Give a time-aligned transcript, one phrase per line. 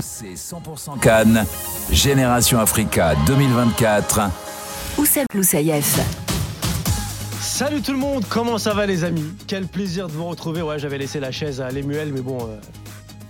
[0.00, 1.44] C'est 100% Cannes,
[1.90, 4.20] Génération Africa 2024.
[4.98, 5.98] Oussem Loussaïef.
[7.40, 9.24] Salut tout le monde, comment ça va les amis?
[9.46, 10.62] Quel plaisir de vous retrouver.
[10.62, 12.56] Ouais, j'avais laissé la chaise à Lemuel, mais bon, euh,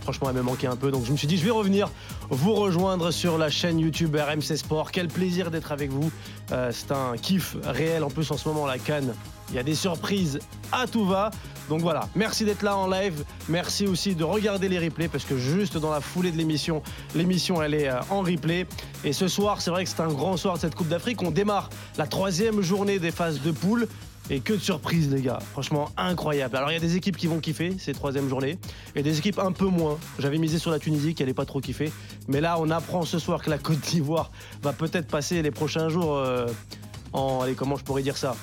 [0.02, 0.90] franchement, elle me manquait un peu.
[0.90, 1.90] Donc je me suis dit, je vais revenir
[2.30, 4.92] vous rejoindre sur la chaîne YouTube RMC Sport.
[4.92, 6.10] Quel plaisir d'être avec vous.
[6.52, 8.04] Euh, c'est un kiff réel.
[8.04, 9.14] En plus, en ce moment, la Cannes,
[9.50, 10.38] il y a des surprises
[10.72, 11.30] à tout va.
[11.68, 13.24] Donc voilà, merci d'être là en live.
[13.48, 16.82] Merci aussi de regarder les replays parce que juste dans la foulée de l'émission,
[17.14, 18.66] l'émission elle est euh, en replay.
[19.02, 21.22] Et ce soir, c'est vrai que c'est un grand soir de cette Coupe d'Afrique.
[21.22, 23.88] On démarre la troisième journée des phases de poule.
[24.30, 25.38] Et que de surprises, les gars.
[25.52, 26.56] Franchement, incroyable.
[26.56, 28.58] Alors, il y a des équipes qui vont kiffer ces troisième journées
[28.94, 29.98] et des équipes un peu moins.
[30.18, 31.92] J'avais misé sur la Tunisie qui n'allait pas trop kiffer.
[32.26, 34.30] Mais là, on apprend ce soir que la Côte d'Ivoire
[34.62, 36.46] va peut-être passer les prochains jours euh,
[37.12, 37.42] en.
[37.42, 38.34] Allez, comment je pourrais dire ça?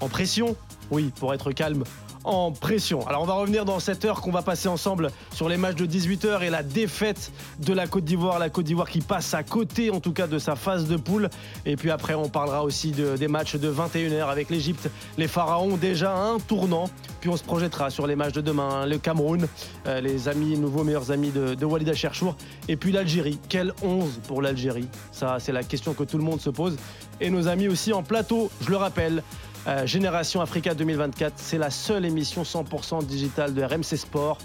[0.00, 0.56] En pression
[0.90, 1.84] Oui, pour être calme
[2.24, 3.06] en pression.
[3.06, 5.86] Alors on va revenir dans cette heure qu'on va passer ensemble sur les matchs de
[5.86, 8.38] 18h et la défaite de la Côte d'Ivoire.
[8.38, 11.30] La Côte d'Ivoire qui passe à côté en tout cas de sa phase de poule.
[11.64, 16.14] Et puis après on parlera aussi des matchs de 21h avec l'Égypte, les Pharaons déjà
[16.14, 16.90] un tournant.
[17.20, 18.86] Puis on se projettera sur les matchs de demain, hein.
[18.86, 19.46] le Cameroun,
[19.86, 22.34] euh, les amis, nouveaux meilleurs amis de, de Walida Cherchour.
[22.68, 23.38] Et puis l'Algérie.
[23.48, 24.88] Quel 11 pour l'Algérie?
[25.12, 26.76] Ça c'est la question que tout le monde se pose.
[27.20, 29.22] Et nos amis aussi en plateau, je le rappelle.
[29.66, 34.38] Euh, Génération Africa 2024, c'est la seule émission 100% digitale de RMC Sport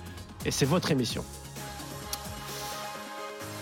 [0.46, 1.24] et c'est votre émission.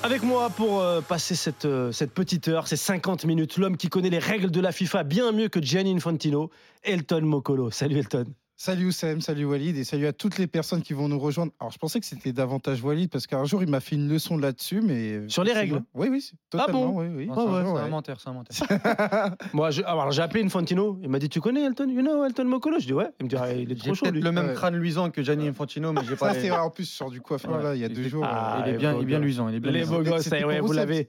[0.02, 3.88] Avec moi pour euh, passer cette, euh, cette petite heure, ces 50 minutes, l'homme qui
[3.88, 6.50] connaît les règles de la FIFA bien mieux que Gianni Infantino,
[6.84, 7.72] Elton Mokolo.
[7.72, 8.26] Salut Elton.
[8.66, 11.52] Salut Oussem, salut Walid et salut à toutes les personnes qui vont nous rejoindre.
[11.60, 14.38] Alors je pensais que c'était davantage Walid parce qu'un jour il m'a fait une leçon
[14.38, 16.96] là-dessus, mais euh, Sur les règles Oui, oui, totalement.
[16.96, 17.28] oui, oui.
[17.28, 17.82] Non, c'est un- ouais, c'est ouais.
[17.82, 18.56] un menteur, c'est un menteur.
[19.54, 22.46] Moi, je- alors j'ai appelé Infantino, il m'a dit Tu connais Elton You know Elton
[22.46, 22.80] Mokolo?
[22.80, 23.10] Je dis Ouais.
[23.20, 24.22] Il me dit Ah, Il est J'ai trop chaud peut-être lui.
[24.22, 24.54] le même Ouais.
[24.54, 26.34] crâne luisant que Gianni Infantino, mais j'ai pas.
[26.34, 27.64] Ça c'est en plus sur du coiffeur Ouais.
[27.64, 28.24] là, il y a deux jours.
[28.26, 29.50] Ah, euh, il est bien, il est bien luisant.
[29.50, 29.98] Il est bien Les luisant.
[29.98, 31.06] beaux gosses, pour vous l'avez.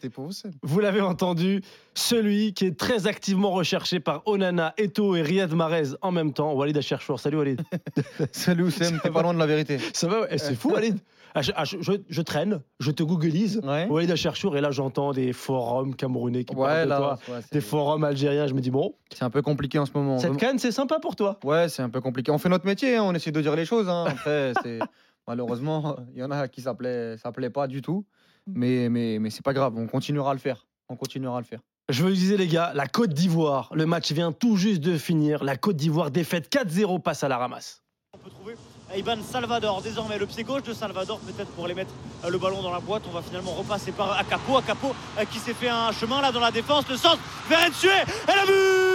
[0.65, 1.63] Vous l'avez entendu,
[1.95, 6.53] celui qui est très activement recherché par Onana, Eto et Riyad Mahrez en même temps,
[6.55, 7.21] Walid Acherchour.
[7.21, 7.63] Salut Walid.
[8.33, 9.79] Salut Oussem, t'es pas loin de la vérité.
[9.93, 10.99] Ça va Eh, C'est fou Walid.
[11.37, 13.61] Ah, je, ah, je- traîne, je te googleise.
[13.65, 13.87] Ouais.
[13.89, 18.05] Walid Acherchour et là j'entends des forums camerounais qui parlent de toi, ouais, des forums
[18.05, 18.47] algériens.
[18.47, 20.19] Je me dis bon, c'est un peu compliqué en ce moment.
[20.19, 21.41] cette canne c'est sympa pour toi.
[21.43, 22.31] Ouais, c'est un peu compliqué.
[22.31, 23.89] On fait notre métier, hein, on essaie de dire les choses.
[23.89, 24.05] hein.
[24.09, 24.53] Après,
[25.27, 28.05] malheureusement, il y en a qui s'appelaient, s'appelaient pas du tout.
[28.47, 30.67] Mais, mais, mais c'est pas grave, on continuera à le faire.
[30.89, 31.61] On continuera à le faire.
[31.91, 35.45] Je vous disais les gars, la Côte d'Ivoire, le match vient tout juste de finir.
[35.45, 37.83] La Côte d'Ivoire défaite 4-0 passe à la ramasse.
[38.15, 38.55] On peut trouver
[38.97, 41.93] Ivan Salvador, désormais le pied gauche de Salvador, peut-être pour les mettre
[42.25, 43.03] euh, le ballon dans la boîte.
[43.07, 44.57] On va finalement repasser par Akapo.
[44.57, 47.89] Akapo euh, qui s'est fait un chemin là dans la défense, le centre vers Ensue
[47.89, 48.94] et le but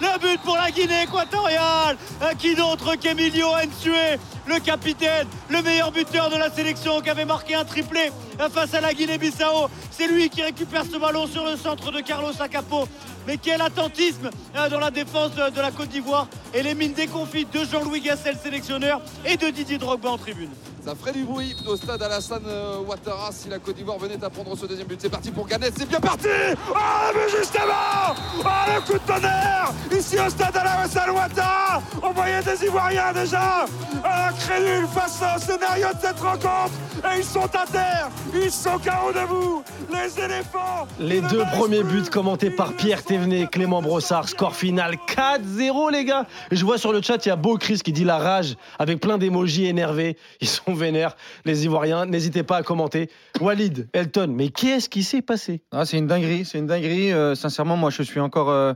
[0.00, 1.96] Le but pour la Guinée équatoriale
[2.38, 7.54] Qui d'autre qu'Emilio Ensue, le capitaine, le meilleur buteur de la sélection qui avait marqué
[7.54, 8.10] un triplé
[8.52, 9.68] face à la Guinée-Bissau.
[9.90, 12.88] C'est lui qui récupère ce ballon sur le centre de Carlos Akapo.
[13.26, 16.26] Mais quel attentisme euh, dans la défense de, la Côte d'Ivoire.
[16.54, 20.50] Et les mines déconfites de Jean-Louis Gasset, le sélectionneur, et de Didier Drogba en tribune.
[20.84, 24.28] Ça ferait du bruit au stade Alassane euh, Ouattara si la Côte d'Ivoire venait à
[24.28, 25.00] prendre ce deuxième but.
[25.00, 26.26] C'est parti pour Ganet, c'est bien parti!
[26.74, 28.16] Ah mais justement!
[28.44, 29.72] Ah le coup de tonnerre!
[29.96, 33.64] Ici au stade Alassane Ouattara On voyait des Ivoiriens déjà.
[34.02, 36.72] Ah, crédules face au scénario de cette rencontre.
[37.04, 39.62] Et ils sont à terre Ils sont KO debout.
[39.92, 45.92] Les éléphants Les deux premiers buts commentés par Pierre Thévenet, Clément Brossard, score final 4-0
[45.92, 46.24] les gars.
[46.50, 49.00] Je vois sur le chat, il y a Beau Chris qui dit la rage avec
[49.00, 50.16] plein d'émojis énervés.
[50.40, 51.14] Ils sont vénères,
[51.44, 52.06] les Ivoiriens.
[52.06, 53.10] N'hésitez pas à commenter.
[53.38, 55.60] Walid, Elton, mais qu'est-ce qui s'est passé?
[55.72, 57.12] Ah, c'est une dinguerie, c'est une dinguerie.
[57.12, 58.72] Euh, sincèrement, moi, je suis encore euh,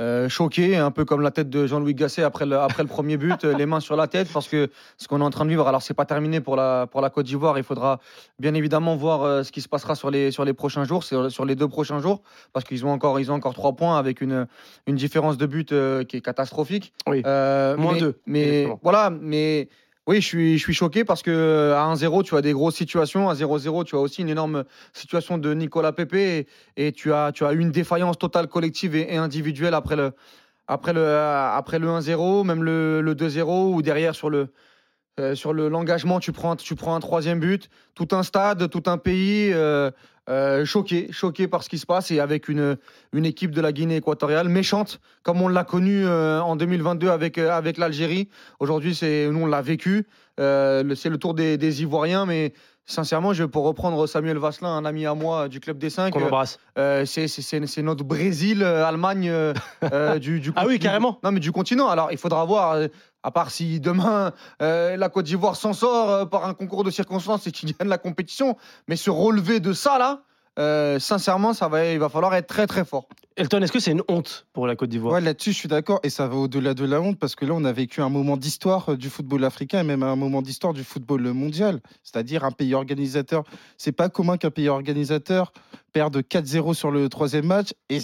[0.00, 3.16] euh, choqué, un peu comme la tête de Jean-Louis Gasset après le, après le premier
[3.16, 4.68] but, euh, les mains sur la tête, parce que
[4.98, 7.10] ce qu'on est en train de vivre, alors c'est pas terminé pour la, pour la
[7.10, 7.56] Côte d'Ivoire.
[7.58, 8.00] Il faudra
[8.38, 11.30] bien évidemment voir euh, ce qui se passera sur les, sur les prochains jours, sur,
[11.30, 12.22] sur les deux prochains jours,
[12.52, 14.46] parce qu'ils ont encore, ils ont encore trois points avec une,
[14.86, 15.68] une différence de but
[16.08, 16.92] qui est catastrophique.
[17.08, 17.22] Oui.
[17.24, 18.80] Euh, Moins mais- deux, Mais exactement.
[18.82, 19.68] voilà, mais.
[20.06, 22.74] Oui, je suis, je suis choqué parce que euh, à 1-0, tu as des grosses
[22.76, 23.30] situations.
[23.30, 26.46] À 0-0, tu as aussi une énorme situation de Nicolas Pepe et,
[26.76, 30.12] et tu, as, tu as une défaillance totale collective et, individuelle après le,
[30.66, 34.48] après le, euh, après le 1-0, même le 2-0 ou derrière sur le,
[35.20, 37.70] euh, sur le l'engagement, tu prends, tu prends un troisième but.
[37.94, 39.90] Tout un stade, tout un pays euh,
[40.28, 42.76] euh, choqué, choqué par ce qui se passe et avec une,
[43.12, 47.38] une équipe de la Guinée équatoriale méchante, comme on l'a connu euh, en 2022 avec,
[47.38, 48.28] avec l'Algérie.
[48.58, 48.98] Aujourd'hui,
[49.30, 50.06] nous on l'a vécu.
[50.36, 52.52] C'est le tour des, des Ivoiriens, mais
[52.86, 56.24] sincèrement, je pour reprendre Samuel Vasselin, un ami à moi du club des 5, Qu'on
[56.24, 56.58] embrasse.
[56.78, 59.52] euh, c'est- notre Brésil, euh, Allemagne euh,
[59.92, 61.18] euh, du, du Ah oui, du- carrément.
[61.22, 61.88] Non, mais du continent.
[61.88, 62.88] Alors, il faudra voir, euh,
[63.22, 64.32] à part si demain
[64.62, 67.88] euh, la Côte d'Ivoire s'en sort euh, par un concours de circonstances et qu'il gagne
[67.88, 68.56] la compétition,
[68.88, 70.22] mais se relever de ça là,
[70.58, 73.08] euh, sincèrement, ça va, il va falloir être très très fort.
[73.36, 75.14] Elton, est-ce que c'est une honte pour la Côte d'Ivoire?
[75.14, 75.98] Ouais, là-dessus, je suis d'accord.
[76.04, 78.36] Et ça va au-delà de la honte parce que là, on a vécu un moment
[78.36, 81.80] d'histoire euh, du football africain et même un moment d'histoire du football mondial.
[82.04, 83.42] C'est-à-dire un pays organisateur.
[83.76, 85.52] C'est pas commun qu'un pays organisateur
[85.92, 87.70] perde 4-0 sur le troisième match.
[87.88, 87.98] Et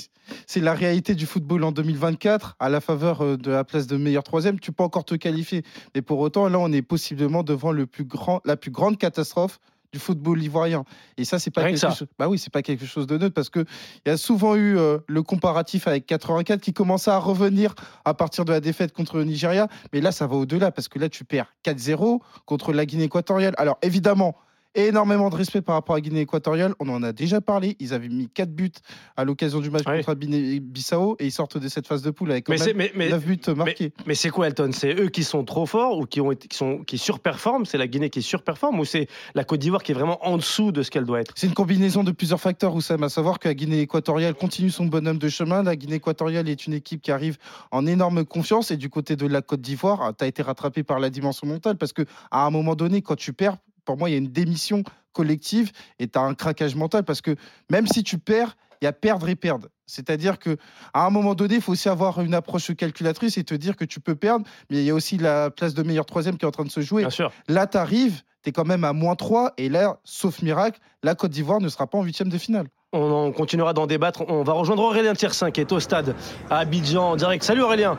[0.48, 2.56] c'est la réalité du football en 2024.
[2.58, 5.62] À la faveur euh, de la place de meilleur troisième, tu peux encore te qualifier.
[5.94, 9.60] Mais pour autant, là, on est possiblement devant le plus grand, la plus grande catastrophe
[9.92, 10.84] du football ivoirien.
[11.16, 12.08] Et ça, c'est pas Rien quelque chose.
[12.18, 13.64] Bah oui, c'est pas quelque chose de neutre parce que
[14.04, 18.14] il y a souvent eu euh, le comparatif avec 84 qui commençait à revenir à
[18.14, 19.68] partir de la défaite contre le Nigeria.
[19.92, 23.54] Mais là, ça va au-delà parce que là, tu perds 4-0 contre la Guinée équatoriale.
[23.58, 24.36] Alors, évidemment,
[24.74, 26.74] énormément de respect par rapport à Guinée équatoriale.
[26.80, 27.76] On en a déjà parlé.
[27.80, 28.70] Ils avaient mis 4 buts
[29.16, 30.02] à l'occasion du match Ouais.
[30.04, 33.08] contre Bissau et ils sortent de cette phase de poule avec Mais même mais, mais,
[33.08, 33.92] 9 buts marqués.
[34.06, 34.70] mais c'est quoi Elton?
[34.72, 37.64] C'est eux qui sont trop forts ou qui ont été, qui sont qui surperforment?
[37.66, 40.72] C'est la Guinée qui surperforme ou c'est la Côte d'Ivoire qui est vraiment en dessous
[40.72, 41.32] de ce qu'elle doit être?
[41.36, 44.86] C'est une combinaison de plusieurs facteurs, Oussam, à savoir que la Guinée équatoriale continue son
[44.86, 45.62] bonhomme de chemin.
[45.62, 47.38] La Guinée équatoriale est une équipe qui arrive
[47.70, 48.70] en énorme confiance.
[48.70, 51.76] Et du côté de la Côte d'Ivoire, tu as été rattrapé par la dimension mentale
[51.76, 53.56] parce que à un moment donné, quand tu perds,
[53.90, 57.20] pour moi, il y a une démission collective et tu as un craquage mental parce
[57.20, 57.34] que
[57.70, 59.66] même si tu perds, il y a perdre et perdre.
[59.86, 60.58] C'est-à-dire que
[60.94, 63.84] à un moment donné, il faut aussi avoir une approche calculatrice et te dire que
[63.84, 66.48] tu peux perdre, mais il y a aussi la place de meilleur troisième qui est
[66.48, 67.02] en train de se jouer.
[67.02, 67.32] Bien sûr.
[67.48, 71.16] Là, tu arrives, tu es quand même à moins 3, et là, sauf miracle, la
[71.16, 72.68] Côte d'Ivoire ne sera pas en huitième de finale.
[72.92, 74.22] On, en continuera d'en débattre.
[74.28, 76.14] On va rejoindre Aurélien Tiersin qui est au stade
[76.48, 77.42] à Abidjan en direct.
[77.42, 77.98] Salut Aurélien.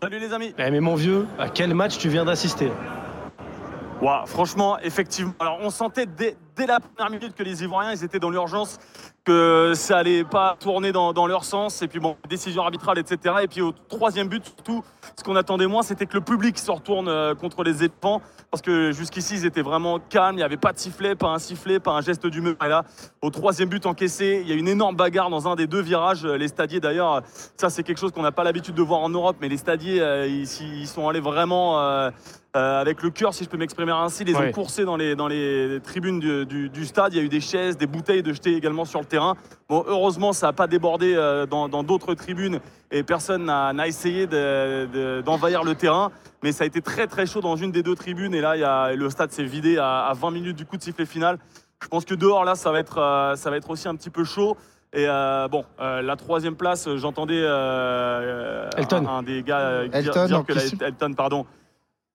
[0.00, 0.54] Salut les amis.
[0.58, 2.70] Eh, mais mon vieux, à quel match tu viens d'assister?
[4.26, 5.32] Franchement, effectivement.
[5.38, 6.36] Alors, on sentait dès,
[6.66, 8.78] la première minute que les Ivoiriens, étaient dans l'urgence,
[9.24, 11.80] que ça allait pas tourner dans, leur sens.
[11.82, 13.36] Et puis, bon, décision arbitrale, etc.
[13.42, 14.84] Et puis, au troisième but, surtout,
[15.16, 18.20] ce qu'on attendait moins, c'était que le public se retourne euh, contre les éléphants.
[18.50, 20.34] Parce que jusqu'ici, ils étaient vraiment calmes.
[20.34, 22.54] Il n'y avait pas de sifflet, pas un sifflet, pas un geste d'humeur.
[22.64, 22.84] Et là,
[23.22, 26.26] au troisième but encaissé, il y a une énorme bagarre dans un des deux virages.
[26.26, 27.22] Les stadiers, d'ailleurs,
[27.56, 29.38] ça, c'est quelque chose qu'on n'a pas l'habitude de voir en Europe.
[29.40, 31.80] Mais les stadiers, euh, ils, sont allés vraiment.
[31.80, 32.10] euh,
[32.56, 34.48] euh, avec le cœur, si je peux m'exprimer ainsi, les Ouais.
[34.48, 37.12] ont coursés dans les, dans les tribunes du, du- du stade.
[37.12, 39.34] Il y a eu des chaises, des bouteilles de jetées également sur le terrain.
[39.68, 42.60] Bon, heureusement, ça n'a pas débordé euh, dans d'autres tribunes
[42.92, 46.12] et personne n'a essayé de- de- d'envahir le terrain.
[46.42, 48.34] Mais ça a été très très chaud dans une des deux tribunes.
[48.34, 50.76] Et là, il y a, le stade s'est vidé à, à 20 minutes du coup
[50.76, 51.38] de sifflet final.
[51.82, 54.10] Je pense que dehors, là, ça va être, euh, ça va être aussi un petit
[54.10, 54.56] peu chaud.
[54.92, 58.68] Et euh, bon, euh, la troisième place, j'entendais euh.
[58.92, 60.86] Un, un des gars euh, dire, Elton, dire en que la-.
[60.86, 61.46] Elton, pardon.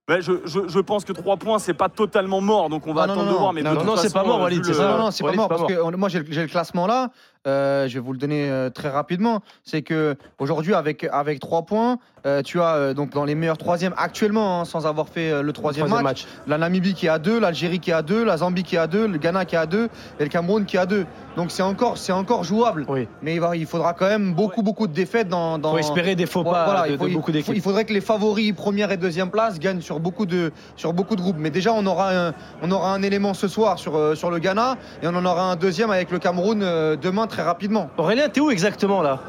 [0.09, 3.03] Ouais, je, je- je pense que 3 points, c'est pas totalement mort, donc on va
[3.03, 3.41] Ah, non, attendre non, de non.
[3.41, 3.53] voir.
[3.53, 5.47] Mais Non, non, c'est pas mort, Walid, c'est le- ça Non, non, c'est pas mort
[5.47, 7.11] parce que euh, moi j'ai le classement là.
[7.49, 9.41] Euh, je vais vous le donner euh, très rapidement.
[9.63, 13.57] C'est que aujourd'hui avec avec trois points, euh, tu as euh, donc dans les meilleurs
[13.57, 16.47] troisièmes actuellement hein, sans avoir fait euh, le troisième, Troisième match, match.
[16.47, 18.79] La Namibie qui est à 2, l'Algérie qui est à 2, la Zambie qui est
[18.79, 21.05] à 2, le Ghana qui est à 2 et le Cameroun qui est à 2.
[21.37, 22.85] Donc c'est encore c'est encore jouable.
[22.89, 23.07] Oui.
[23.21, 25.57] Mais il, va- il faudra quand même beaucoup beaucoup de défaites dans.
[25.57, 27.55] dans Faut espérer des faux pas voilà, de, il, faut- de il beaucoup faut- d'équipes.
[27.55, 31.15] il faudrait que les favoris première et deuxième place gagnent sur beaucoup de, sur beaucoup
[31.15, 31.37] de groupes.
[31.39, 34.75] Mais déjà, on aura un, on aura un élément ce soir sur, sur le Ghana
[35.01, 37.89] et on en aura un deuxième avec le Cameroun euh, demain très rapidement.
[37.97, 39.19] Aurélien, t'es où exactement là?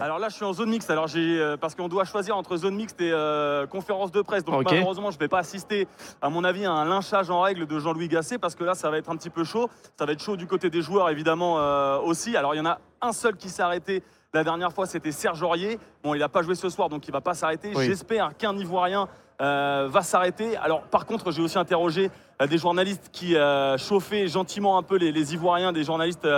[0.00, 0.90] Alors là, je suis en zone mixte.
[0.90, 4.44] Alors j'ai euh, parce qu'on doit choisir entre zone mixte et euh, conférence de presse.
[4.44, 4.66] Donc Ok.
[4.70, 5.88] malheureusement, je vais pas assister,
[6.20, 8.90] à mon avis, à un lynchage en règle de Jean-Louis Gasset parce que là, ça
[8.90, 9.70] va être un petit peu chaud.
[9.98, 12.36] Ça va être chaud du côté des joueurs, évidemment euh, aussi.
[12.36, 14.02] Alors il y en a un seul qui s'est arrêté.
[14.34, 15.78] La dernière fois, c'était Serge Aurier.
[16.04, 17.72] Bon, il n'a pas joué ce soir, donc il va pas s'arrêter.
[17.74, 17.86] Oui.
[17.86, 19.08] J'espère qu'un Ivoirien
[19.40, 20.58] euh, va s'arrêter.
[20.58, 22.10] Alors, par contre, j'ai aussi interrogé
[22.42, 26.28] euh, des journalistes qui euh, chauffaient gentiment un peu les, les Ivoiriens, des journalistes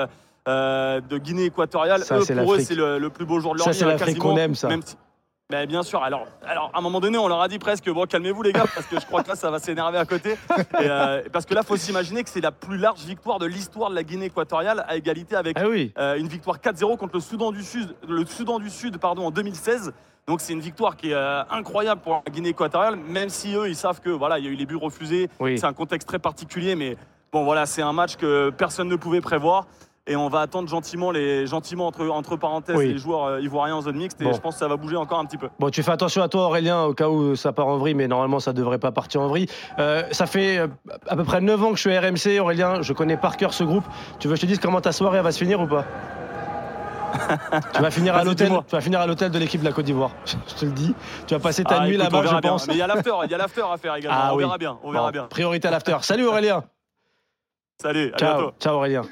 [0.48, 2.02] euh, de Guinée équatoriale.
[2.02, 3.78] Ça, Eux, pour eux, c'est le, le plus beau jour de leur Ça, vie.
[3.78, 4.68] c'est hein, l'Afrique qu'on aime, ça.
[4.68, 4.96] même si-
[5.50, 6.02] Ben, bien sûr.
[6.02, 8.64] Alors, alors, à un moment donné, on leur a dit presque bon, calmez-vous les gars,
[8.74, 10.32] parce que je crois que là, ça va s'énerver à côté.
[10.32, 13.88] Et, euh, parce que là, faut s'imaginer que c'est la plus large victoire de l'histoire
[13.90, 15.92] de la Guinée équatoriale, à égalité avec Ah oui.
[15.98, 19.30] euh, une victoire 4-0 contre le Soudan du Sud, le Soudan du Sud pardon, en
[19.30, 19.92] 2016.
[20.26, 23.68] Donc c'est une victoire qui est euh, incroyable pour la Guinée équatoriale, même si eux,
[23.68, 25.30] ils savent que voilà, il y a eu les buts refusés.
[25.40, 25.58] Oui.
[25.58, 26.98] C'est un contexte très particulier, mais
[27.32, 29.66] bon voilà, c'est un match que personne ne pouvait prévoir.
[30.10, 32.92] Et on va attendre gentiment, les, gentiment entre, entre parenthèses Oui.
[32.94, 34.20] les joueurs euh, ivoiriens en zone mixte.
[34.20, 34.32] Et Bon.
[34.32, 35.48] je pense que ça va bouger encore un petit peu.
[35.58, 38.08] Bon, tu fais attention à toi, Aurélien, au cas où ça part en vrille, mais
[38.08, 39.46] normalement, ça devrait pas partir en vrille.
[39.78, 40.66] Euh, ça fait euh,
[41.06, 42.80] à peu près 9 ans que je suis à RMC, Aurélien.
[42.82, 43.84] Je connais par cœur ce groupe.
[44.18, 45.84] Tu veux que je te dise comment ta soirée va se finir ou pas?
[47.74, 48.48] Tu vas finir à l'hôtel.
[48.66, 50.10] Tu vas finir à l'hôtel de l'équipe de la Côte d'Ivoire.
[50.46, 50.94] Je te le dis.
[51.26, 52.40] Tu vas passer ta Ah, nuit là-bas, je bien.
[52.40, 52.66] pense.
[52.66, 54.18] Mais il y a l'after, il y a l'after à faire également.
[54.20, 54.44] Ah on oui.
[54.44, 55.24] verra bien, on verra Bon, bien.
[55.24, 55.96] Priorité à l'after.
[56.02, 56.64] Salut Aurélien.
[57.82, 58.54] Salut, à Ciao, bientôt.
[58.60, 59.02] ciao Aurélien.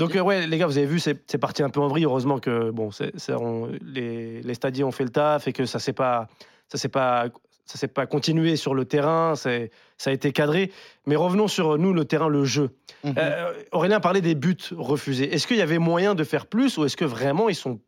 [0.00, 2.04] Donc euh, ouais les gars vous avez vu c'est parti un peu en vrille.
[2.04, 2.90] Heureusement que bon
[3.28, 6.26] on- les les stadiers ont fait le taf et que ça s'est pas
[6.68, 7.26] ça s'est pas
[7.66, 9.34] ça s'est pas continué sur le terrain.
[9.36, 10.72] C'est ça a été cadré.
[11.06, 12.70] Mais revenons sur nous le terrain le jeu.
[13.04, 13.14] Mhm.
[13.18, 15.32] Euh, Aurélien parlait des buts refusés.
[15.32, 17.78] Est-ce qu'il y avait moyen de faire plus ou est-ce que vraiment ils sont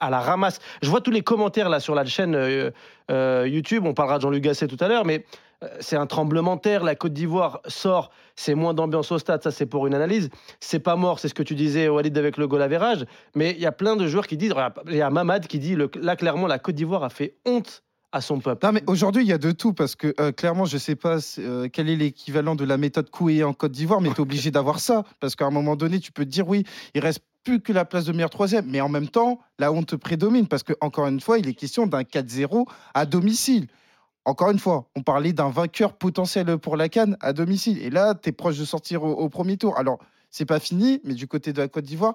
[0.00, 0.58] à la ramasse.
[0.82, 2.70] Je vois tous les commentaires là sur la chaîne euh,
[3.10, 3.84] euh, YouTube.
[3.86, 5.24] On parlera de Jean-Luc Gasset tout à l'heure mais
[5.64, 6.84] euh, c'est un tremblement terre.
[6.84, 9.42] La Côte d'Ivoire sort c'est moins d'ambiance au stade.
[9.42, 10.28] Ça c'est pour une analyse.
[10.60, 13.06] C'est pas mort, c'est ce que tu disais, Walid, avec le goal average.
[13.34, 14.54] Mais il y a plein de joueurs qui disent,
[14.86, 17.82] il y a Mamad qui dit, le- là, clairement, la Côte d'Ivoire a fait honte
[18.12, 18.64] à son peuple.
[18.66, 21.18] Non, mais aujourd'hui, il y a de tout parce que clairement, je sais pas
[21.72, 24.78] quel est l'équivalent de la méthode Coué en Côte d'Ivoire, mais tu es obligé d'avoir
[24.78, 27.72] ça parce qu'à un moment donné, tu peux te dire oui, il reste plus que
[27.72, 31.06] la place de meilleur troisième, mais en même temps, la honte prédomine parce que encore
[31.06, 33.68] une fois, il est question d'un 4-0 à domicile.
[34.24, 37.80] Encore une fois, on parlait d'un vainqueur potentiel pour la Cannes à domicile.
[37.80, 39.78] Et là, tu es proche de sortir au, au premier tour.
[39.78, 40.00] Alors,
[40.36, 42.12] c'est pas fini, mais du côté de la Côte d'Ivoire,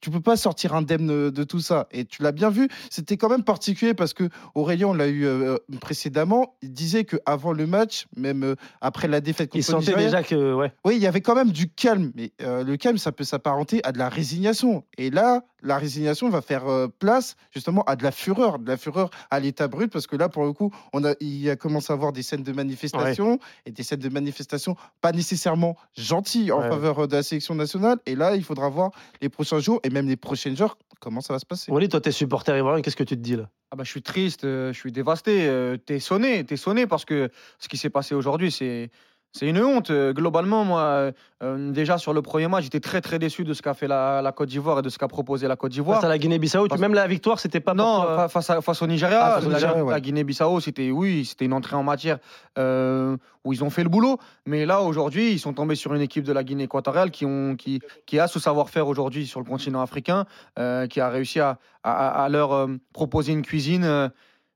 [0.00, 1.86] tu peux pas sortir indemne de tout ça.
[1.92, 5.24] Et tu l'as bien vu, c'était quand même particulier parce que Aurélien, on l'a eu
[5.26, 9.84] euh, précédemment, il disait qu'avant le match, même euh, après la défaite Il contre le
[9.84, 12.76] sentait déjà que, ouais, oui, il y avait quand même du calme, mais euh, le
[12.76, 14.82] calme, ça peut s'apparenter à de la résignation.
[14.98, 16.64] Et là, la résignation va faire
[16.98, 20.28] place justement à de la fureur, de la fureur à l'état brut, parce que là,
[20.28, 23.70] pour le coup, on a, il a commencé à avoir des scènes de manifestation et
[23.70, 26.68] des scènes de manifestation pas nécessairement gentilles en Ouais.
[26.68, 27.98] faveur de la sélection nationale.
[28.06, 28.90] Et là, il faudra voir
[29.20, 31.72] les prochains jours et même les prochaines heures comment ça va se passer.
[31.72, 33.48] Walid, toi, t'es supporter ivoirien, qu'est-ce que tu te dis là?
[33.72, 35.46] Ah bah, je suis triste, euh, je suis dévasté.
[35.48, 38.90] euh, T'es sonné, t'es sonné parce que ce qui s'est passé aujourd'hui, c'est.
[39.34, 39.90] C'est une honte.
[39.90, 41.12] Euh, Globalement, moi, euh,
[41.42, 44.20] euh, déjà sur le premier match, j'étais très très déçu de ce qu'a fait la,
[44.20, 45.96] la Côte d'Ivoire et de ce qu'a proposé la Côte d'Ivoire.
[45.96, 48.86] Face à la Guinée-Bissau, même la victoire, c'était pas Non, pour face, à- face au
[48.86, 49.90] Nigeria, Ah, face au la, Nigeria, ouais.
[49.90, 52.18] la Guinée-Bissau, c'était oui, c'était une entrée en matière
[52.58, 54.18] euh, où ils ont fait le boulot.
[54.44, 57.56] Mais là, aujourd'hui, ils sont tombés sur une équipe de la Guinée équatoriale qui, ont,
[57.56, 60.26] qui, qui a ce savoir-faire aujourd'hui sur le continent africain,
[60.58, 64.10] euh, qui a réussi à, à- à leur proposer une cuisine.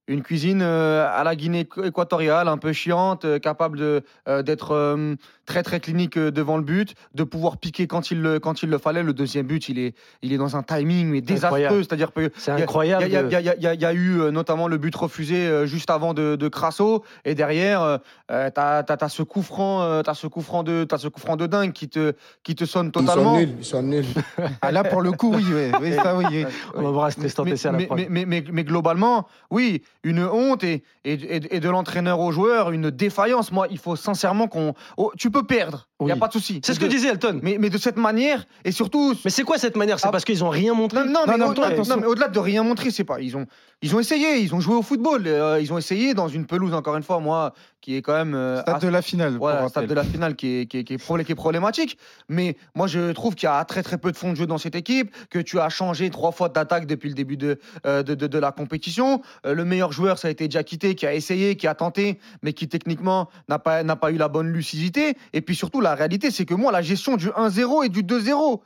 [0.09, 3.81] Une cuisine euh, à la Guinée équ- équatoriale, un peu chiante, euh, capable
[4.29, 8.38] euh, d'être très très clinique euh, devant le but, de pouvoir piquer quand il le,
[8.38, 9.03] quand il le fallait.
[9.03, 12.50] Le deuxième but, il est, il est dans un timing mais désastreux, c'est-à-dire que C'est
[12.53, 13.05] il y a- incroyable.
[13.07, 13.41] il y, a-
[13.73, 17.05] y y y eu notamment le but refusé euh, juste avant de, de Crasso.
[17.25, 17.99] Et derrière, euh,
[18.31, 21.21] euh, t'as as, ce coup franc, euh, t'as ce coup franc de, t'as ce coup
[21.21, 23.38] franc de dingue qui te, qui te sonne totalement.
[23.38, 24.05] ils sont nuls.
[24.62, 26.45] Ah, là, pour le coup, oui, oui, oui, ça, oui.
[26.75, 31.12] On va voir mais, mais, mais, mais- mais- mais globalement, oui, une honte et, et,
[31.15, 33.53] et- et de l'entraîneur aux joueurs, une défaillance.
[33.53, 34.75] Moi, il faut sincèrement qu'on.
[34.97, 36.21] oh, tu peux perdre, il n'y a Oui.
[36.21, 36.61] pas de souci.
[36.64, 37.40] C'est ce que De- disait Elton.
[37.43, 39.14] Mais, mais, mais de cette manière, et surtout.
[39.26, 39.99] c'est quoi cette manière?
[39.99, 40.11] C'est Ah.
[40.12, 41.00] parce qu'ils ont rien montré?
[41.00, 41.95] Non, non, mais, non, au-delà, non, attention.
[41.97, 43.21] non, mais au-delà de rien montrer, c'est pas.
[43.21, 43.47] Ils ont,
[43.83, 45.26] ils ont essayé, ils ont joué au football.
[45.26, 48.35] euh, ils ont essayé dans une pelouse, encore une fois, moi, qui est quand même.
[48.35, 49.37] euh, Stade de la finale.
[49.38, 49.90] voilà, pour stade rappel.
[49.90, 51.99] de la finale qui est, qui, est, qui, est problé- qui est problématique.
[52.28, 54.59] Mais moi, je trouve qu'il y a très très peu de fond de jeu dans
[54.59, 58.14] cette équipe, que tu as changé trois fois d'attaque depuis le début de, euh, de,
[58.14, 59.23] de- de la compétition.
[59.47, 62.52] Euh, le meilleur joueur, ça a été Diakité, qui a essayé, qui a tenté, mais
[62.52, 65.16] qui techniquement n'a pas, n'a pas eu la bonne lucidité.
[65.33, 68.61] Et puis surtout, la réalité, c'est que moi, la gestion du 1-0 et du 2-0,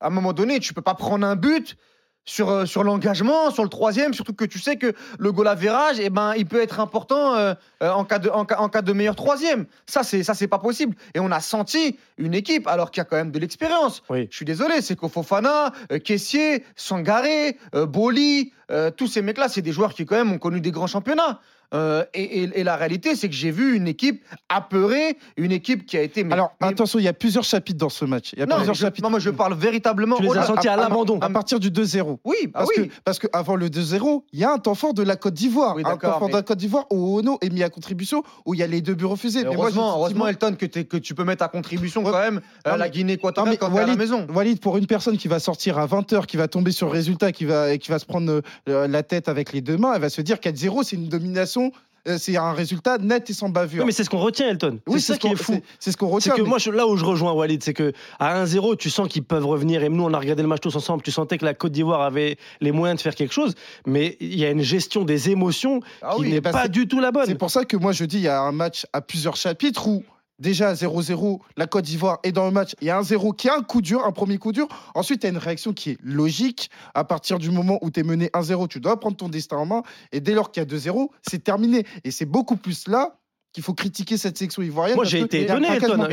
[0.00, 1.76] à un moment donné, tu peux pas prendre un but.
[2.24, 5.96] Sur, euh, sur l'engagement, sur le troisième, surtout que tu sais que le goal average,
[5.98, 8.92] eh ben, il peut être important euh, euh, en, cas de, en, en cas de
[8.92, 9.64] meilleur troisième.
[9.86, 10.94] Ça, c'est ça, c'est pas possible.
[11.14, 14.02] Et on a senti une équipe, alors qu'il y a quand même de l'expérience.
[14.10, 14.28] Oui.
[14.30, 18.52] Je suis désolé, c'est Kofofana, euh, Kessier, Sangaré, euh, Boli,
[18.98, 21.40] tous ces mecs-là, c'est des joueurs qui quand même ont connu des grands championnats.
[21.74, 25.84] Euh, et, et- et la réalité, c'est que j'ai vu une équipe apeurée, une équipe
[25.86, 26.24] qui a été.
[26.24, 28.30] mais- Alors, mais- attention, il y a plusieurs chapitres dans ce match.
[28.32, 29.04] Il y a non, plusieurs je, chapitres.
[29.06, 30.16] non, moi je parle véritablement.
[30.16, 31.18] Tu les as sentis à à- l'abandon.
[31.20, 32.20] À partir du 2-0.
[32.24, 32.88] Oui, bah Parce, oui.
[32.88, 35.34] que, parce que avant le 2-0, il y a un temps fort de la Côte
[35.34, 35.74] d'Ivoire.
[35.76, 38.22] Oui, un temps fort mais- de la Côte d'Ivoire où Ono est mis à contribution,
[38.46, 39.40] où il y a les deux buts refusés.
[39.44, 42.10] Mais moi, Heureusement, heureusement, Elton, que, tu peux mettre à contribution Ouais.
[42.12, 44.26] quand même euh, la Guinée équatoriale mais quand t'es à la Walid, maison.
[44.32, 47.32] Walid, pour une personne qui va sortir à 20h, qui va tomber sur le résultat,
[47.32, 50.00] qui va, et qui va se prendre euh, la tête avec les deux mains, elle
[50.00, 51.57] va se dire 4-0, c'est une domination,
[52.06, 53.80] euh, c'est un résultat net et sans bavure.
[53.82, 54.78] Oui, mais c'est ce qu'on retient, Elton.
[54.86, 55.52] Oui, c'est ça ce qui est fou.
[55.54, 56.34] c'est- C'est ce qu'on C'est retient.
[56.36, 59.08] que mais- moi, je- là où je rejoins Walid, c'est que à 1-0, tu sens
[59.08, 59.82] qu'ils peuvent revenir.
[59.82, 61.02] Et nous, on a regardé le match tous ensemble.
[61.02, 63.54] Tu sentais que la Côte d'Ivoire avait les moyens de faire quelque chose.
[63.86, 66.68] Mais il y a une gestion des émotions Ah qui oui, n'est bah, pas c'est-
[66.70, 67.26] du tout la bonne.
[67.26, 69.86] C'est pour ça que moi je dis il y a un match à plusieurs chapitres
[69.88, 70.02] où
[70.38, 72.74] déjà à 0-0, la Côte d'Ivoire est dans le match.
[72.80, 74.68] Il y a un 0 qui a un coup dur, un premier coup dur.
[74.94, 76.70] Ensuite, il y a une réaction qui est logique.
[76.94, 79.66] À partir du moment où tu es mené 1-0, tu dois prendre ton destin en
[79.66, 79.82] main.
[80.12, 81.84] Et dès lors qu'il y a 2-0, c'est terminé.
[82.04, 83.17] Et c'est beaucoup plus là
[83.52, 84.96] qu'il faut critiquer cette section ivoirienne.
[84.96, 85.68] Moi, j'ai été étonné.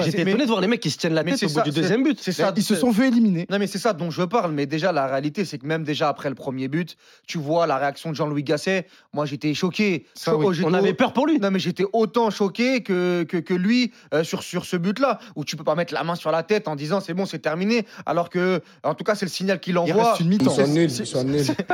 [0.05, 1.61] J'étais Mais- étonné de voir les mecs qui se tiennent la tête au bout ça,
[1.61, 2.17] du deuxième but.
[2.21, 2.53] C'est ça.
[2.55, 3.45] Ils se sont fait éliminer.
[3.49, 6.07] Non mais c'est ça dont je parle, mais déjà la réalité c'est que même déjà
[6.09, 6.95] après le premier but,
[7.27, 10.05] tu vois la réaction de Jean-Louis Gasset, moi j'étais choqué.
[10.13, 10.55] Ça, Cho- oui.
[10.55, 11.39] j'étais On avait peur pour lui.
[11.39, 15.43] Non mais j'étais autant choqué que, que, que lui euh, sur, sur ce but-là, où
[15.43, 17.85] tu peux pas mettre la main sur la tête en disant c'est bon c'est terminé,
[18.05, 20.11] alors que en tout cas c'est le signal qu'il Il envoie.
[20.11, 20.51] reste une mi-temps.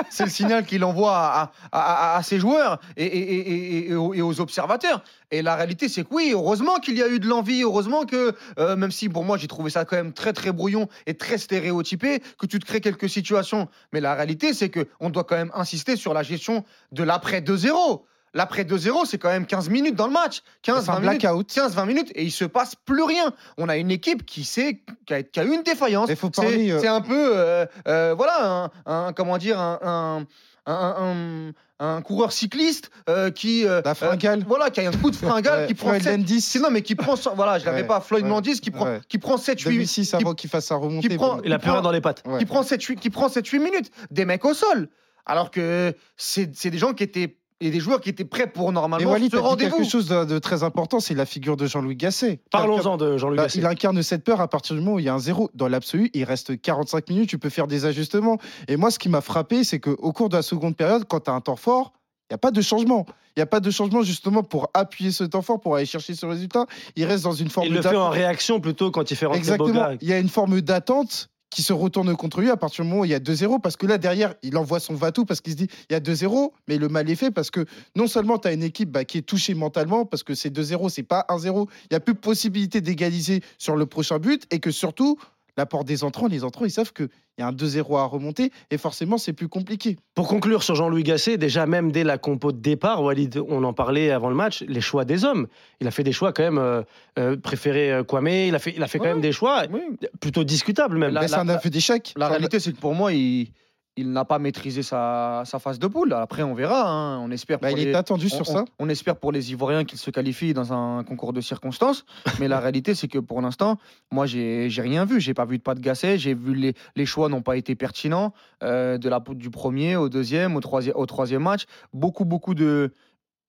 [0.10, 3.89] C'est- le signal qu'il envoie à, à- à- à ses joueurs et, et- et- et-
[3.91, 5.03] et aux, observateurs.
[5.34, 8.34] Et la réalité, c'est que oui, heureusement qu'il y a eu de l'envie, heureusement que,
[8.60, 11.38] euh, même si pour moi j'ai trouvé ça quand même très très brouillon et très
[11.38, 13.67] stéréotypé, que tu te crées quelques situations.
[13.93, 17.41] Mais la réalité, c'est que on doit quand même insister sur la gestion de l'après
[17.41, 18.03] 2-0.
[18.34, 20.41] L'après 2-0, c'est quand même 15 minutes dans le match.
[20.62, 21.22] 15, C'est un 20 minutes.
[21.22, 21.50] blackout.
[21.51, 23.34] 15-20 minutes et il se passe plus rien.
[23.58, 26.08] On a une équipe qui sait qui a, qui a eu une défaillance.
[26.08, 30.25] C'est- euh, C'est un peu, euh, euh, voilà, un, un- comment dire, un, un,
[30.74, 31.51] un- un-
[31.98, 34.42] un coureur cycliste euh, qui, euh, La fringale.
[34.42, 36.42] euh, voilà, qui a un coup de fringale, Ouais, qui prend Floyd 7, Landis.
[36.42, 39.01] sinon mais qui prend, voilà, je l'avais Ouais, pas, Floyd ouais, Landis qui prend, ouais.
[39.10, 41.08] qui prend 7-8 Debussy, avant qu'il fasse sa remontée.
[41.10, 41.42] qui prend-.
[41.44, 42.22] Il a plus rien dans les pattes.
[42.28, 42.38] Ouais.
[42.40, 44.90] qui prend 7-8 qui prend 7-8 minutes, des mecs au sol,
[45.25, 48.74] alors que c'est des gens qui étaient et des joueurs qui étaient prêts pour Et
[48.74, 49.77] normalement Walid ce a dit rendez-vous.
[49.77, 52.41] quelque chose de, de très important, c'est la figure de Jean-Louis Gasset.
[52.51, 53.60] Parlons-en de Jean-Louis Bah, Gasset.
[53.60, 55.50] il incarne cette peur à partir du moment où il y a un zéro.
[55.53, 58.38] Dans l'absolu, il reste 45 minutes, tu peux faire des ajustements.
[58.68, 61.30] Et moi, ce qui m'a frappé, c'est qu'au cours de la seconde période, quand tu
[61.32, 61.94] as un temps fort,
[62.30, 63.06] il n'y a pas de changement.
[63.36, 66.15] Il n'y a pas de changement justement pour appuyer ce temps fort, pour aller chercher
[66.15, 66.65] ce résultat.
[66.98, 69.39] Il reste dans une forme Il le fait en réaction plutôt quand il fait rentrer
[69.39, 69.68] Exactement.
[69.70, 69.96] Boga.
[70.01, 73.01] Il y a une forme d'attente qui se retourne contre lui à partir du moment
[73.01, 75.53] où il y a 2-0 parce que là derrière il envoie son va-tout parce qu'il
[75.53, 77.65] se dit il y a 2-0 mais le mal est fait parce que
[77.96, 80.89] non seulement tu as une équipe bah, qui est touchée mentalement parce que c'est 2-0
[80.89, 84.72] c'est pas 1-0 il n'y a plus possibilité d'égaliser sur le prochain but et que
[84.72, 85.17] surtout
[85.58, 88.77] l'apport des entrants les entrants ils savent qu'il y a un 2-0 à remonter et
[88.77, 92.58] forcément c'est plus compliqué Pour conclure sur Jean-Louis Gasset, déjà même dès la compo de
[92.60, 95.48] départ, Walid, on en parlait avant le match, les choix des hommes.
[95.79, 96.81] Il a fait des choix quand même euh,
[97.20, 99.12] euh, préféré euh, Kwame, il a fait, il a fait quand Ouais.
[99.13, 99.81] même des choix Oui.
[100.20, 101.13] plutôt discutables même.
[101.13, 103.51] La- mais c'est un aveu d'échec La Enfin, réalité, c'est que pour moi, il,
[103.98, 106.14] il n'a pas maîtrisé sa, sa phase de poule.
[106.14, 106.90] Après, on verra.
[106.90, 107.20] hein.
[107.20, 107.60] On espère.
[107.60, 109.84] bah, pour il les- est attendu on, sur on- ça on espère pour les Ivoiriens
[109.84, 112.06] qu'ils se qualifient dans un concours de circonstances.
[112.40, 113.78] mais la réalité, c'est que pour l'instant,
[114.12, 115.20] moi, j'ai rien vu.
[115.20, 116.18] J'ai pas vu de pas de Gasset.
[116.18, 118.34] J'ai vu les, les choix n'ont pas été pertinents.
[118.64, 121.66] euh, de la, du premier au deuxième, au troisième, au troisième match.
[121.94, 122.94] Beaucoup, beaucoup de.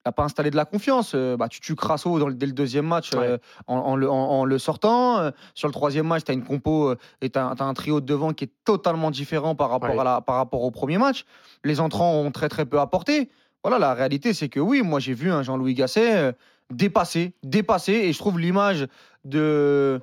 [0.05, 1.13] N'a pas installé de la confiance.
[1.15, 4.11] Euh, bah, tu tues Crasso dans le- dès le deuxième match euh, en, en le,
[4.11, 5.19] en- en le sortant.
[5.19, 8.07] Euh, sur le troisième match, tu as une compo et tu as, un trio de
[8.07, 10.01] devant qui est totalement différent par rapport, Ouais.
[10.01, 11.25] à la, par rapport au premier match.
[11.65, 13.31] Les entrants ont très très peu apporté.
[13.63, 16.35] Voilà, la réalité, c'est que oui, moi j'ai vu un Jean-Louis Gasset
[16.71, 18.89] dépassé, dépassé, et je trouve l'image
[19.25, 20.01] de.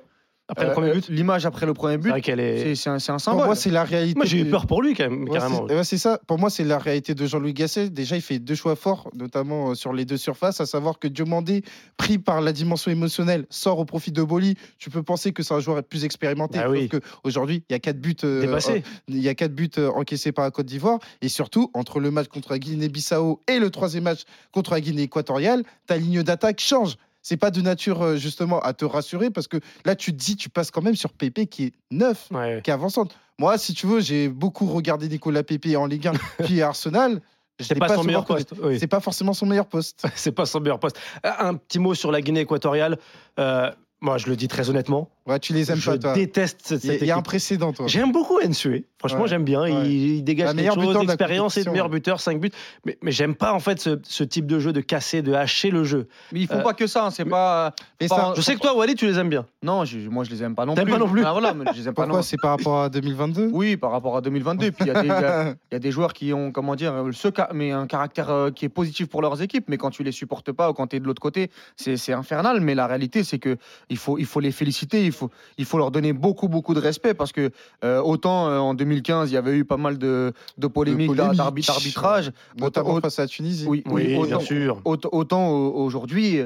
[0.50, 2.74] Après le euh, premier euh, but, L'image après le premier but, est.
[2.74, 3.46] c'est un, c'est un pour symbole.
[3.46, 5.66] moi c'est la réalité Moi j'ai eu peur pour lui quand même, Ouais, carrément.
[5.68, 6.20] c'est- ouais, c'est ça.
[6.26, 7.90] Pour moi, c'est la réalité de Jean-Louis Gasset.
[7.90, 11.08] Déjà, il fait deux choix forts, notamment euh, sur les deux surfaces, à savoir que
[11.08, 11.62] Diomandé,
[11.96, 14.56] pris par la dimension émotionnelle, sort au profit de Boli.
[14.78, 16.58] Tu peux penser que c'est un joueur plus expérimenté.
[16.62, 16.88] Ah oui.
[16.88, 18.16] que aujourd'hui, il y a quatre buts.
[18.24, 18.82] euh, Dépassé.
[19.08, 20.98] il y a quatre buts encaissés par la Côte d'Ivoire.
[21.22, 25.02] Et surtout, entre le match contre la Guinée-Bissau et le troisième match contre la Guinée
[25.02, 26.96] équatoriale, ta ligne d'attaque change.
[27.22, 30.36] C'est pas de nature euh, justement à te rassurer parce que là tu te dis
[30.36, 32.60] tu passes quand même sur Pépé qui est neuf Ouais.
[32.64, 33.16] qui est avançante.
[33.38, 36.12] Moi, si tu veux, j'ai beaucoup regardé Nicolas Pépé en Ligue 1
[36.44, 37.20] puis à Arsenal.
[37.58, 38.54] C'est l'ai pas, son meilleur poste.
[38.62, 38.78] oui.
[38.78, 40.06] C'est pas forcément son meilleur poste.
[40.14, 40.98] C'est pas son meilleur poste.
[41.22, 42.98] Un petit mot sur la Guinée équatoriale.
[43.38, 45.10] Euh, moi, je le dis très honnêtement.
[45.30, 46.12] Ouais, tu les aimes je pas, toi.
[46.12, 47.86] déteste cette, Il y a- cette il y a un précédent, toi.
[47.86, 48.84] J'aime beaucoup Ensue.
[48.98, 49.28] Franchement, Ouais.
[49.28, 49.66] j'aime bien.
[49.66, 49.88] Il, Ouais.
[49.88, 52.50] il dégage La quelque chose, d'expérience et de meilleur buteur, 5 buts.
[52.84, 55.70] Mais, mais j'aime pas en fait ce, ce type de jeu de casser, de hacher
[55.70, 56.08] le jeu.
[56.32, 57.74] Mais ils font Euh, pas que ça, hein, c'est pas.
[58.00, 59.46] Et pas- ça, Je sais que toi, Wally, tu les aimes bien.
[59.62, 60.84] Non, je- moi je les aime pas non plus.
[60.84, 62.88] pas non plus Ah, voilà, mais je les aime pas pourquoi c'est par rapport à
[62.90, 64.70] 2022 Oui, par rapport à 2022.
[64.72, 66.52] Puis il y, a des- il y a- il y a des joueurs qui ont,
[66.52, 69.64] comment dire, euh, ce mais un caractère euh, qui est positif pour leurs équipes.
[69.68, 72.12] Mais quand tu les supportes pas ou quand tu es de l'autre côté, c'est c'est
[72.12, 72.60] infernal.
[72.60, 73.56] Mais la réalité, c'est que
[73.88, 75.04] il faut, il faut les féliciter.
[75.04, 75.19] Il faut,
[75.58, 77.50] il faut leur donner beaucoup, beaucoup de respect parce que
[77.84, 81.62] euh, autant euh, en 2015, il y avait eu pas mal de, de polémiques, d'arbi-
[81.66, 82.32] d'arbitrage.
[82.58, 83.66] Notamment autant- face à la Tunisie.
[83.68, 84.80] Oui, Oui, oui, bien sûr.
[84.84, 86.40] autant, autant, au- aujourd'hui.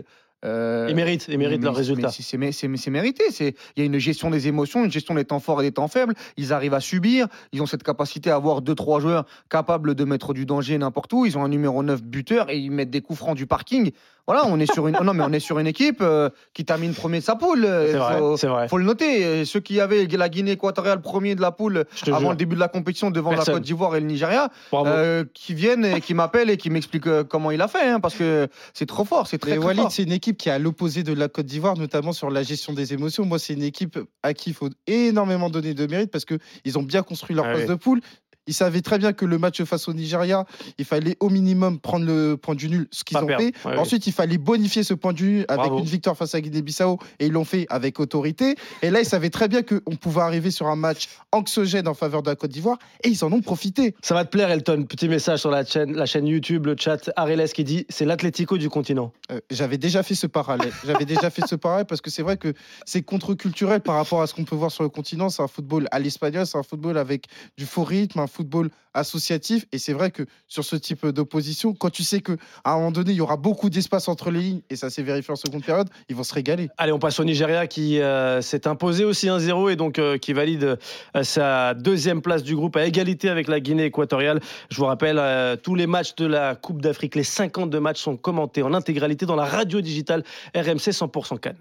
[0.45, 2.11] euh, Ils méritent, ils méritent mais- leurs résultats.
[2.11, 3.25] c'est- C'est c'est- c'est mérité.
[3.31, 5.73] C'est- Il y a une gestion des émotions, une gestion des temps forts et des
[5.73, 6.13] temps faibles.
[6.37, 7.29] Ils arrivent à subir.
[7.53, 11.13] Ils ont cette capacité à avoir deux, trois joueurs capables de mettre du danger n'importe
[11.15, 11.25] où.
[11.25, 13.91] Ils ont un numéro 9 buteur et ils mettent des coups francs du parking.
[14.27, 16.95] Voilà, on est sur une, non, mais on est sur une équipe euh, qui termine
[16.95, 17.63] premier de sa poule.
[17.63, 18.69] C'est Il vrai, faut, c'est vrai.
[18.69, 19.41] faut le noter.
[19.41, 22.31] Et Ceux qui avaient la Guinée équatoriale premier de la poule avant jure.
[22.31, 23.53] le début de la compétition devant Personne.
[23.55, 27.07] la Côte d'Ivoire et le Nigeria, euh, qui viennent et qui m'appellent et qui m'expliquent
[27.07, 27.87] euh, comment il a fait.
[27.91, 30.53] hein, parce que c'est trop fort, c'est très, très Walid, c'est une équipe qui est
[30.53, 33.27] à l'opposé de la Côte d'Ivoire, notamment sur la gestion des émotions.
[33.27, 36.83] Moi, c'est une équipe à qui il faut énormément donner de mérite parce qu'ils ont
[36.83, 37.69] bien construit leur Ah phase oui.
[37.69, 38.01] de poule.
[38.47, 40.45] Ils savaient très bien que le match face au Nigeria,
[40.79, 43.43] il fallait au minimum prendre le point du nul, ce qu'ils ont perdre.
[43.45, 43.55] fait.
[43.67, 43.77] Ouais.
[43.79, 45.79] Ensuite, il fallait bonifier ce point du nul avec Bravo.
[45.79, 48.55] une victoire face à Guinée-Bissau et ils l'ont fait avec autorité.
[48.83, 52.23] Et là, ils savaient très bien qu'on pouvait arriver sur un match anxiogène en faveur
[52.23, 53.95] de la Côte d'Ivoire et ils en ont profité.
[54.03, 54.85] Ça va te plaire, Elton.
[54.85, 57.11] Petit message sur la chaîne, la chaîne YouTube, le chat.
[57.17, 59.13] Areles qui dit c'est l'Atlético du continent.
[59.33, 60.73] Euh, J'avais déjà fait ce parallèle.
[60.87, 62.53] J'avais déjà fait ce parallèle parce que c'est vrai que
[62.85, 65.29] c'est contre-culturel par rapport à ce qu'on peut voir sur le continent.
[65.31, 67.25] C'est un football à l'espagnol, c'est un football avec
[67.57, 69.67] du faux rythme, un football associatif.
[69.73, 73.13] Et c'est vrai que sur ce type d'opposition, quand tu sais qu'à un moment donné,
[73.13, 75.89] il y aura beaucoup d'espace entre les lignes, et ça s'est vérifié en seconde période,
[76.09, 76.69] ils vont se régaler.
[76.79, 80.33] Allez, on passe au Nigeria qui euh, s'est imposé aussi 1-0 et donc euh, qui
[80.33, 80.79] valide
[81.17, 84.41] euh, sa deuxième place du groupe à égalité avec la Guinée équatoriale.
[84.71, 88.63] Je vous rappelle, tous les matchs de la Coupe d'Afrique, les 52 matchs sont commentés
[88.63, 91.57] en intégralité dans la radio digitale RMC 100% Cannes.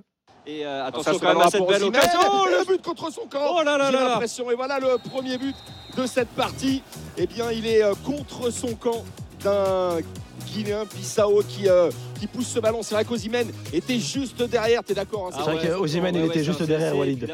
[0.45, 2.19] Et euh, Ça, attention quand même à cette belle occasion.
[2.32, 4.03] Oh, le but contre son camp Oh là là là.
[4.10, 4.51] l'impression.
[4.51, 5.56] Et voilà le premier but
[5.97, 6.82] de cette partie.
[7.17, 9.03] Eh bien, il est euh, contre son camp
[9.41, 9.97] d'un
[10.47, 11.89] Guinéen Bissau qui, euh,
[12.23, 12.79] qui pousse ce ballon.
[12.83, 14.81] C'est vrai qu'Ozimène était juste derrière.
[14.83, 17.27] T'es d'accord hein, C'est vrai qu'Osimhen, il était juste derrière, Walid.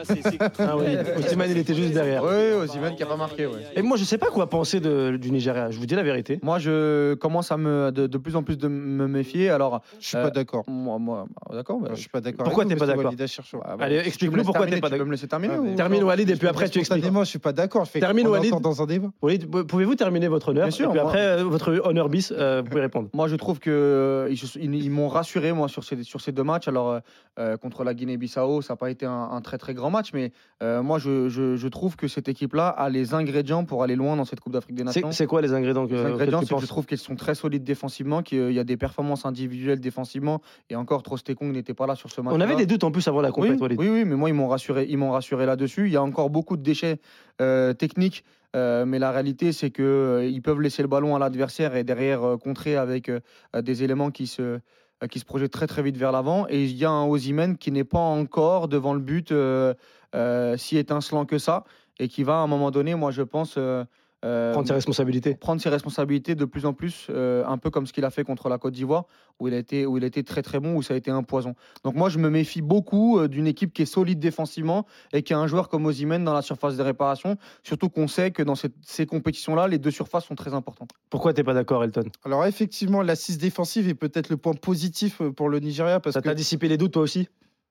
[0.58, 0.86] Ah oui,
[1.18, 2.24] Osimhen, il était juste derrière.
[2.24, 3.46] Oui, Osimhen qui a pas marqué.
[3.46, 3.54] ouais.
[3.76, 5.70] Et moi, je sais pas quoi penser de- du Nigeria.
[5.70, 6.40] Je vous dis la vérité.
[6.42, 9.50] Moi, je commence à me de, de plus en plus de me méfier.
[9.52, 10.64] Alors, Je suis Euh, pas d'accord.
[10.68, 11.80] moi, moi bah, d'accord.
[11.80, 12.46] bah, Je suis pas d'accord.
[12.46, 15.06] Pourquoi t'es pas d'accord bah, Allez, explique-nous pourquoi t'es pas d'accord.
[15.06, 17.02] me laisser terminer Ah, ou- Termine Walid et puis après tu expliques.
[17.04, 17.88] Spontanément, je suis pas d'accord.
[17.90, 18.54] Termine, Walid.
[18.60, 19.10] dans un débat.
[19.22, 22.34] Walid, pouvez-vous terminer votre honneur Bien sûr, Et puis moi- après, euh, votre honneur bis,
[22.36, 23.10] euh, vous pouvez répondre.
[23.14, 24.28] Moi, je trouve que euh,
[24.84, 26.68] ils, m'ont rassuré moi sur ces, sur ces deux matchs.
[26.68, 27.00] Alors euh,
[27.40, 30.32] euh, contre la Guinée-Bissau, ça n'a pas été un, un très très grand match, mais
[30.62, 34.16] euh, moi, je, je- je trouve que cette équipe-là a les ingrédients pour aller loin
[34.16, 35.12] dans cette Coupe d'Afrique des Nations.
[35.12, 37.64] c'est quoi les ingrédients que Les ingrédients, c'est que je trouve qu'ils sont très solides
[37.64, 42.10] défensivement, qu'il y a des performances individuelles défensivement, et encore Trostekong n'était pas là sur
[42.12, 42.34] ce match.
[42.36, 43.80] On avait des doutes en plus avant la oui, compète, Walid.
[43.80, 45.88] oui, oui, mais moi, ils m'ont rassuré, ils m'ont rassuré là-dessus.
[45.88, 47.00] Il y a encore beaucoup de déchets
[47.42, 48.24] euh, techniques,
[48.56, 52.24] euh, mais la réalité, c'est que euh, peuvent laisser le ballon à l'adversaire et derrière
[52.24, 53.12] euh, contrer avec
[53.56, 54.60] des éléments qui se,
[55.10, 56.48] qui se projettent très très vite vers l'avant.
[56.50, 59.34] Et il y a un Osimhen qui n'est pas encore devant le but
[60.58, 61.66] si étincelant que ça,
[62.00, 63.58] et qui va à un moment donné, moi, je pense.
[64.26, 65.36] Euh, Prendre ses responsabilités.
[65.36, 68.24] prendre ses responsabilités de plus en plus, euh, un peu comme ce qu'il a fait
[68.24, 69.06] contre la Côte d'Ivoire,
[69.40, 71.10] où il a été, où il a été très très bon, où ça a été
[71.10, 71.56] un poison.
[71.86, 75.34] Donc moi, je me méfie beaucoup euh, d'une équipe qui est solide défensivement et qui
[75.34, 77.38] a un joueur comme Osimhen dans la surface de réparation.
[77.64, 80.90] Surtout qu'on sait que dans cette- ces compétitions-là, les deux surfaces sont très importantes.
[81.10, 82.04] Pourquoi t'es pas d'accord, Elton?
[82.26, 86.28] Alors effectivement, l'assise défensive est peut-être le point positif pour le Nigeria parce Ça que
[86.28, 87.30] t'a dissipé les doutes, toi aussi?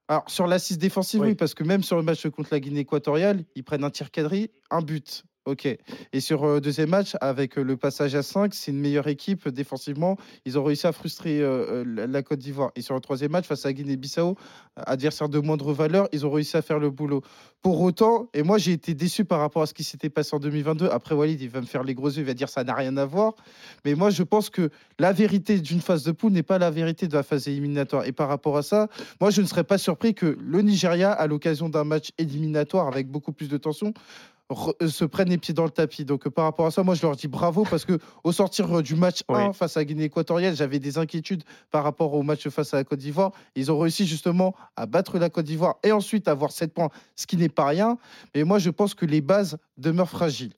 [0.09, 1.29] Alors sur l'assise défensive, Oui.
[1.29, 1.35] oui.
[1.35, 4.51] parce que même sur le match contre la Guinée équatoriale, ils prennent un tir cadré,
[4.71, 5.25] un but.
[5.49, 5.67] Ok.
[6.13, 9.47] Et sur le deuxième match, avec euh, le passage à 5, c'est une meilleure équipe
[9.47, 10.19] euh, défensivement.
[10.45, 12.71] Ils ont réussi à frustrer euh, euh, la- Côte d'Ivoire.
[12.77, 14.37] Et sur le troisième match, face à Guinée-Bissau,
[14.79, 17.23] euh, adversaire de moindre valeur, ils ont réussi à faire le boulot.
[17.63, 20.39] Pour autant, et moi j'ai été déçu par rapport à ce qui s'était passé en
[20.39, 20.87] 2022.
[20.91, 22.97] Après Walid, il va me faire les gros yeux, il va dire ça n'a rien
[22.99, 23.33] à voir.
[23.87, 27.09] Mais moi je pense que la vérité d'une phase de poule n'est pas la vérité
[27.09, 28.05] de la phase éliminatoire.
[28.05, 28.89] Et par rapport à ça,
[29.21, 33.09] moi je ne serais pas surpris que le Nigeria, à l'occasion d'un match éliminatoire avec
[33.09, 36.05] beaucoup plus de tension, euh, se prennent les pieds dans le tapis.
[36.05, 38.79] Donc euh, par rapport à ça, moi je leur dis bravo parce que au sortir
[38.79, 39.41] euh, du match Oui.
[39.41, 42.85] 1 face à Guinée équatoriale, j'avais des inquiétudes par rapport au match face à la
[42.85, 43.33] Côte d'Ivoire.
[43.55, 47.27] Ils ont réussi justement à battre la Côte d'Ivoire et ensuite avoir 7 points, ce
[47.27, 47.99] qui n'est pas rien.
[48.35, 50.55] Mais moi je pense que les bases demeurent fragiles.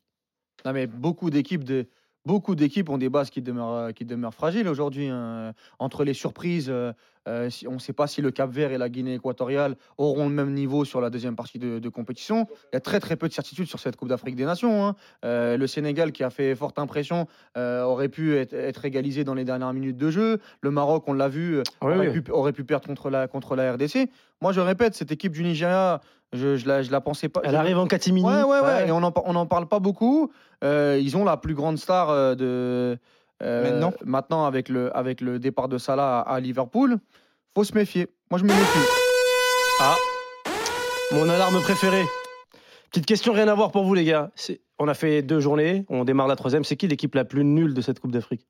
[0.64, 1.88] Non, mais beaucoup d'équipes de
[2.26, 5.08] beaucoup d'équipes ont des bases qui demeurent euh, qui demeurent fragiles aujourd'hui.
[5.08, 5.52] hein.
[5.78, 6.92] Entre les surprises, euh,
[7.28, 10.28] euh, si- on ne sait pas si le Cap Vert et la Guinée équatoriale auront
[10.28, 12.46] le même niveau sur la deuxième partie de, de compétition.
[12.72, 14.86] Il y a très très peu de certitudes sur cette Coupe d'Afrique des Nations.
[14.86, 14.96] hein.
[15.24, 19.34] Euh, le Sénégal, qui a fait forte impression, euh, aurait pu être, être égalisé dans
[19.34, 20.38] les dernières minutes de jeu.
[20.62, 21.62] Le Maroc, on l'a vu, euh,
[21.96, 22.12] aurait.
[22.12, 24.08] Pu, aurait pu perdre contre la contre la RDC.
[24.40, 26.00] Moi, je répète, cette équipe du Nigeria,
[26.32, 27.40] je, je la je la pensais pas.
[27.44, 28.26] Elle arrive en catimini.
[28.26, 28.88] Ouais, ouais, ouais.
[28.88, 30.30] Et on n'en on en parle pas beaucoup.
[30.64, 32.98] Euh, ils ont la plus grande star euh, de.
[33.42, 36.98] euh, Maintenant avec le, avec le départ de Salah à, à Liverpool.
[37.54, 38.08] faut se méfier.
[38.30, 38.88] Moi, je me méfie.
[39.80, 39.96] Ah,
[41.12, 42.04] mon alarme préférée.
[42.90, 44.30] Petite question, rien à voir pour vous, les gars.
[44.34, 46.64] C'est- On a fait deux journées, on démarre la troisième.
[46.64, 48.46] C'est qui l'équipe la plus nulle de cette Coupe d'Afrique?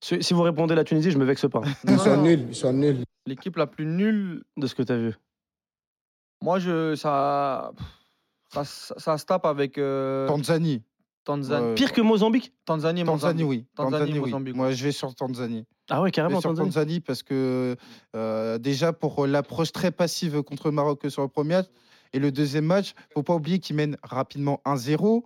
[0.00, 2.46] Si si vous répondez la Tunisie, je me vexe pas Ils sont nuls.
[2.48, 3.04] Ils sont nuls.
[3.26, 5.14] L'équipe la plus nulle, de ce que tu as vu.
[6.42, 7.72] Moi, je, ça,
[8.52, 10.82] ça, ça, ça se tape avec euh, Tanzanie.
[11.76, 12.52] Pire que Mozambique?
[12.64, 13.46] Tanzanie, et Tanzanie, Mozambique.
[13.48, 13.66] oui.
[13.76, 14.30] Tanzanie, Tanzanie, oui.
[14.30, 14.56] Mozambique.
[14.56, 15.64] Moi, je vais sur Tanzanie.
[15.88, 16.68] Ah ouais, Je vais carrément, sur Tanzanie.
[16.68, 17.76] Tanzanie parce que
[18.16, 21.66] euh, déjà pour l'approche très passive contre le Maroc sur le premier match
[22.12, 25.22] et le deuxième match, faut pas oublier qu'ils mènent rapidement 1-0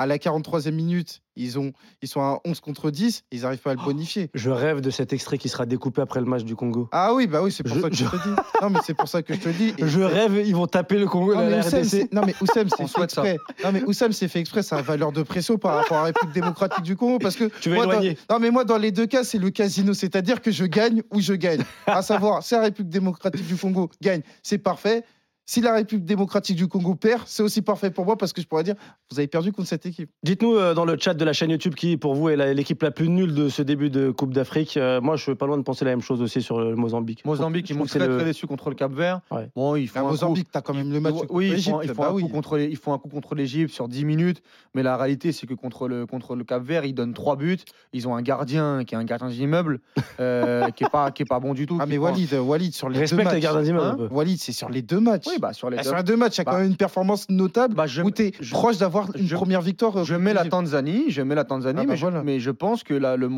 [0.00, 3.72] À la 43e minute, ils, ont, ils sont à 11 contre 10, ils n'arrivent pas
[3.72, 4.30] à le bonifier.
[4.32, 6.88] Je rêve de cet extrait qui sera découpé après le match du Congo.
[6.92, 8.34] Ah oui, bah oui, c'est pour Je- ça que je, je- te dis.
[8.62, 9.74] Non, mais c'est pour ça que je te dis.
[9.76, 12.68] Et Je rêve, ils vont taper le Congo Non mais, Oussem, c'est- non mais Oussem,
[12.68, 13.24] c'est fait souhaite ça.
[13.28, 13.38] exprès.
[13.64, 16.06] Non mais Oussem, c'est fait exprès, ça a valeur de pression par rapport à la
[16.06, 18.78] République démocratique du Congo parce que Tu veux moi, dans- éloigner non mais moi dans
[18.78, 21.62] les deux cas c'est le casino, c'est-à-dire que je gagne ou je gagne.
[21.88, 25.02] À savoir, si la République démocratique du Congo gagne, c'est parfait.
[25.50, 28.46] Si la République démocratique du Congo perd, c'est aussi parfait pour moi parce que je
[28.46, 28.74] pourrais dire
[29.10, 30.10] vous avez perdu contre cette équipe.
[30.22, 32.90] Dites-nous euh, dans le chat de la chaîne YouTube qui, pour vous, est l'équipe la
[32.90, 34.76] plus nulle de ce début de Coupe d'Afrique.
[34.76, 37.24] Euh, moi, je suis pas loin de penser la même chose aussi sur le Mozambique.
[37.24, 39.22] Mozambique, Je ils trouve m'ont que c'est très le- très déçu contre le Cap Vert.
[39.30, 39.48] Ouais.
[39.56, 41.52] Bon, ils font À un coup- Mozambique, t'as quand même le match contre oui, ils
[41.52, 41.70] l'Égypte.
[41.76, 42.22] font, ils font bah un oui.
[42.24, 44.42] coup contre les- ils font un coup contre l'Égypte sur 10 minutes,
[44.74, 47.56] mais la réalité c'est que contre le, contre le Cap Vert, ils donnent 3 buts.
[47.94, 49.80] Ils ont un gardien qui est un gardien d'immeuble
[50.20, 51.78] euh, qui est pas qui est pas bon du tout.
[51.80, 53.34] Ah mais Walid, Walid sur les deux Respecte matchs.
[53.36, 54.08] les gardiens d'immeuble Hein.
[54.10, 55.24] Walid, c'est sur les deux matchs.
[55.26, 55.88] Oui, bah sur les Ah, deux.
[55.88, 58.02] sur les deux matchs, il y a Bah, quand même une performance notable bah, je,
[58.02, 59.96] où tu es je- proche d'avoir une je- première victoire.
[59.98, 60.44] euh, je mets la.
[60.44, 62.22] Tanzanie, je mets la Tanzanie, Ah bah mais, je, voilà.
[62.22, 63.28] mais je pense que le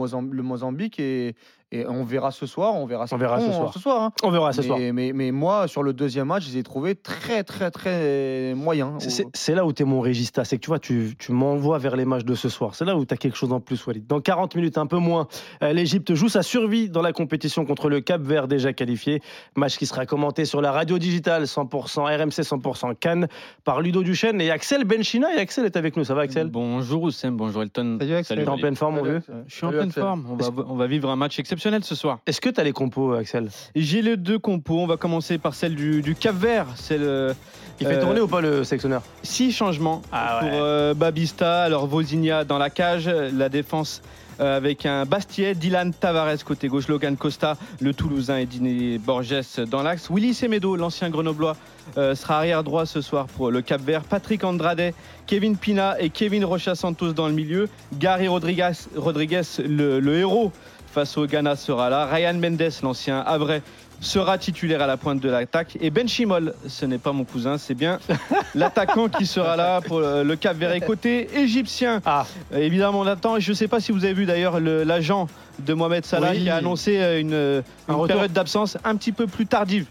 [0.43, 1.35] Mozambique est,
[1.73, 3.39] et on verra ce soir, on verra, ce On verra
[3.73, 4.03] ce soir.
[4.03, 4.13] hein.
[4.25, 4.79] On verra ce mais, soir.
[4.93, 8.93] Mais, mais moi, sur le deuxième match, je les ai trouvés très, très, très moyens.
[9.35, 11.95] C'est- là où tu es mon régista, c'est que tu vois, tu, tu m'envoies vers
[11.97, 12.75] les matchs de ce soir.
[12.75, 14.07] C'est là où tu as quelque chose en plus, Walid.
[14.07, 15.29] Dans 40 minutes, un peu moins,
[15.63, 19.23] euh, l'Égypte joue sa survie dans la compétition contre le Cap Vert déjà qualifié.
[19.57, 23.29] Match qui sera commenté sur la radio digitale 100% RMC 100% Cannes
[23.65, 25.33] par Ludo Duchesne et Axel Benchina.
[25.37, 26.49] Et Axel est avec nous, ça va Axel?
[26.49, 27.99] Bonjour Oussem, bonjour Elton.
[28.01, 28.39] Salut, Axel.
[28.43, 29.23] T'es en pleine forme, mon vieux?
[29.47, 30.03] Je suis en Salut, pleine Axel.
[30.03, 30.27] forme.
[30.31, 32.19] On va, on va vivre un match exceptionnel ce soir.
[32.27, 33.49] Est-ce que tu as les compos, Axel?
[33.77, 34.79] J'ai les deux compos.
[34.79, 36.67] On va commencer par celle du, du Cap Vert.
[36.77, 37.35] C'est le
[37.81, 40.59] Il fait Euh, tourner ou pas le sélectionneur six changements Ah pour ouais.
[40.61, 41.63] euh, Babista.
[41.63, 44.03] Alors Vozinha dans la cage, la défense.
[44.41, 49.35] euh, avec un Bastier, Dylan Tavares côté gauche, Logan Costa, le Toulousain et Diné Borges
[49.71, 50.09] dans l'axe.
[50.11, 51.57] Willy Semedo, l'ancien Grenoblois,
[51.99, 54.03] euh, sera arrière droit ce soir pour le Cap Vert.
[54.05, 54.95] Patrick Andrade,
[55.27, 57.69] Kevin Pina et Kevin Rocha Santos dans le milieu.
[57.99, 60.53] Gary Rodriguez, Rodriguez le, le héros
[60.93, 62.07] face au Ghana sera là.
[62.07, 63.63] Ryan Mendes, l'ancien Havrais,
[64.01, 65.77] sera titulaire à la pointe de l'attaque.
[65.81, 67.99] Et Ben Chimol, ce n'est pas mon cousin, c'est bien
[68.55, 70.75] l'attaquant qui sera là pour euh, le Cap Vert.
[70.87, 72.25] Côté égyptien, Ah,
[72.55, 73.39] euh, Évidemment, on attend.
[73.39, 75.27] Je ne sais pas si vous avez vu d'ailleurs le- l'agent
[75.59, 76.43] de Mohamed Salah Oui.
[76.45, 78.07] qui a annoncé euh, une, Un une retour.
[78.07, 79.85] période d'absence un petit peu plus tardive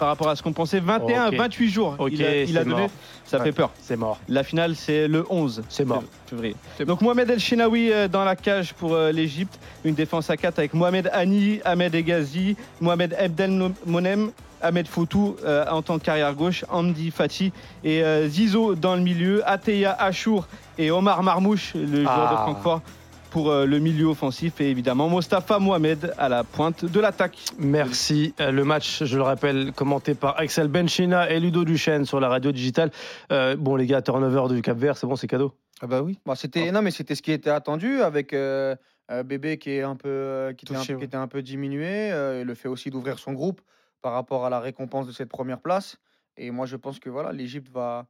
[0.00, 0.80] par rapport à ce qu'on pensait.
[0.80, 1.34] 21 Ok.
[1.34, 1.96] à 28 jours.
[2.10, 2.80] Il a, il a c'est donné.
[2.82, 2.90] mort.
[3.24, 3.44] Ça Ouais.
[3.44, 3.70] fait peur.
[3.80, 4.18] c'est mort.
[4.28, 6.02] La finale, c'est le 11 C'est mort.
[6.26, 6.56] février.
[6.84, 9.58] Donc Mohamed El Shenawi euh, dans la cage pour euh, l'Égypte.
[9.84, 14.32] Une défense à 4 avec Mohamed Hani, Ahmed Egazi, Mohamed Abdel Monem.
[14.62, 17.50] Ahmed Foutou euh, en tant qu'arrière gauche, Andy Fati
[17.82, 22.30] et euh, Zizo dans le milieu, Ateya Achour et Omar Marmouche, le joueur Ah.
[22.32, 22.82] de Francfort,
[23.30, 27.38] pour euh, le milieu offensif et évidemment Mostafa Mohamed à la pointe de l'attaque.
[27.58, 28.34] Merci.
[28.40, 32.28] Euh, Le match, je le rappelle, commenté par Axel Benchina et Ludo Duchesne sur la
[32.28, 32.90] radio digitale.
[33.32, 35.54] Euh, bon, les gars, turnover du Cap Vert, c'est bon, c'est cadeau.
[35.80, 36.18] Ah bah oui.
[36.26, 38.76] Bah, c'était non mais c'était ce qui était attendu avec euh,
[39.10, 41.04] euh, Bébé qui est un peu euh, qui, était un, Touché, qui ouais.
[41.04, 43.62] était un peu diminué euh, et le fait aussi d'ouvrir son groupe
[44.02, 45.96] par rapport à la récompense de cette première place
[46.36, 48.06] et moi je pense que voilà l'Égypte va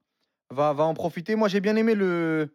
[0.51, 2.53] va va en profiter moi j'ai bien aimé le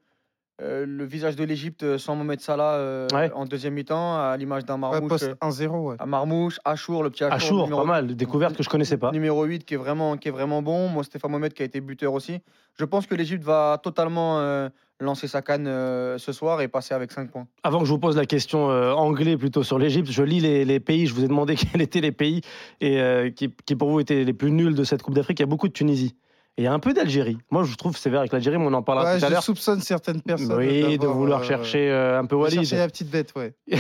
[0.61, 3.29] euh, le visage de l'Égypte sans Mohamed Salah euh, Ouais.
[3.33, 5.95] en deuxième mi-temps à l'image d'un Ouais, Marmouche poste euh, 1-0, ouais.
[5.99, 8.15] à Marmouche Achour le petit Achour, Achour, numéro- pas mal.
[8.15, 9.11] Découverte que je connaissais pas.
[9.11, 11.81] numéro 8 qui est vraiment qui est vraiment bon moi Stéphane Mohamed qui a été
[11.81, 12.39] buteur aussi
[12.79, 14.69] je pense que l'Égypte va totalement euh,
[15.01, 17.99] lancer sa canne euh, ce soir et passer avec 5 points Avant que je vous
[17.99, 21.05] pose la question euh, anglais plutôt sur l'Égypte, je lis les, les pays.
[21.05, 22.39] Je vous ai demandé quels étaient les pays
[22.79, 25.39] et euh, qui, qui pour vous étaient les plus nuls de cette Coupe d'Afrique.
[25.39, 26.15] Il y a beaucoup de Tunisie.
[26.57, 27.37] Et il y a un peu d'Algérie.
[27.51, 29.43] Moi, je trouve sévère avec l'Algérie, mais on en parlera Ouais, tout à je l'heure.
[29.43, 30.55] soupçonne certaines personnes.
[30.57, 32.59] Oui, de vouloir euh, chercher euh, un peu Walid.
[32.59, 33.53] chercher la petite bête, ouais.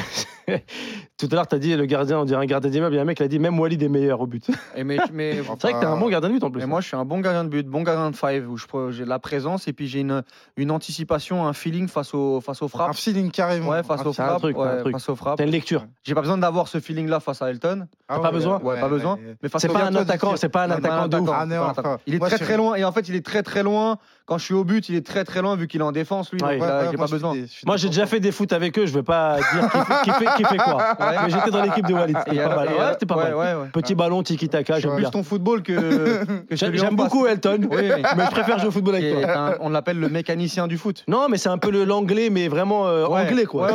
[1.17, 2.93] tout à l'heure, tu as dit le gardien, on dirait un gardien d'immeuble.
[2.93, 4.49] Il y a un mec qui a dit même Walid est meilleur au but.
[4.75, 6.59] Et mais, mais, C'est vrai que t'es un bon gardien de but en plus.
[6.59, 8.65] mais moi, je suis un bon gardien de but, bon gardien de five, où je
[8.91, 10.21] j'ai la présence et puis j'ai une,
[10.57, 12.95] une anticipation, un feeling face aux, face aux Un frappes.
[12.95, 13.69] feeling carrément.
[13.69, 14.39] Ouais, face Un aux c'est un frappes.
[14.41, 14.91] truc, ouais, un truc.
[14.93, 15.37] face aux frappes.
[15.37, 15.85] T'as une lecture.
[16.03, 17.87] J'ai pas besoin d'avoir ce feeling-là face à Elton.
[18.09, 19.17] Ah pas besoin Ouais, pas besoin.
[19.41, 21.29] Mais face C'est au pas un attaquant, je- c'est pas un attaquant de ouf.
[21.31, 21.97] Ah un.
[22.05, 23.99] Il est très je- très et en fait il est très très loin.
[24.27, 26.31] Quand je suis au but, il est très très loin vu qu'il est en défense
[26.31, 26.41] lui.
[26.41, 26.53] Ouais.
[26.57, 27.33] donc Ouais, là, ouais, j'ai moi, pas besoin.
[27.35, 28.87] des- j'ai déjà fait des foot avec eux.
[28.87, 30.77] Je vais pas dire qui fait, qui fait, qui fait quoi.
[30.99, 31.15] Ouais.
[31.25, 32.17] Mais j'étais dans l'équipe de Walid.
[32.25, 32.65] C'était pas alors- mal.
[32.67, 33.35] et Ouais, alors- c'était pas ouais, mal.
[33.35, 33.67] ouais, ouais.
[33.71, 38.31] Petit ballon, tiki-taka, j'aime plus ton football que, que J'aime beaucoup Elton, Oui, mais- je
[38.31, 39.55] préfère jouer au football avec toi.
[39.59, 41.03] on l'appelle le mécanicien du foot.
[41.07, 43.69] Non, mais c'est un peu l'anglais, mais vraiment euh, anglais, quoi.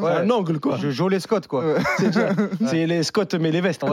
[0.00, 0.78] Un angle, quoi.
[0.82, 1.62] Je Joe les Scott quoi.
[2.66, 3.84] C'est les Scott, mais les vestes.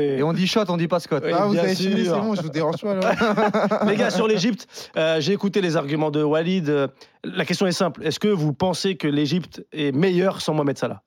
[0.00, 1.22] Et on dit shot, on dit pas Scott.
[1.32, 3.12] Ah, vous avez fini, c'est bon, je vous dérange pas là.
[3.86, 6.90] Les gars, sur l'Égypte, euh, j'ai écouté les arguments de Walid.
[7.24, 8.04] La question est simple.
[8.04, 11.02] Est-ce que vous pensez que l'Égypte est meilleure sans Mohamed Salah?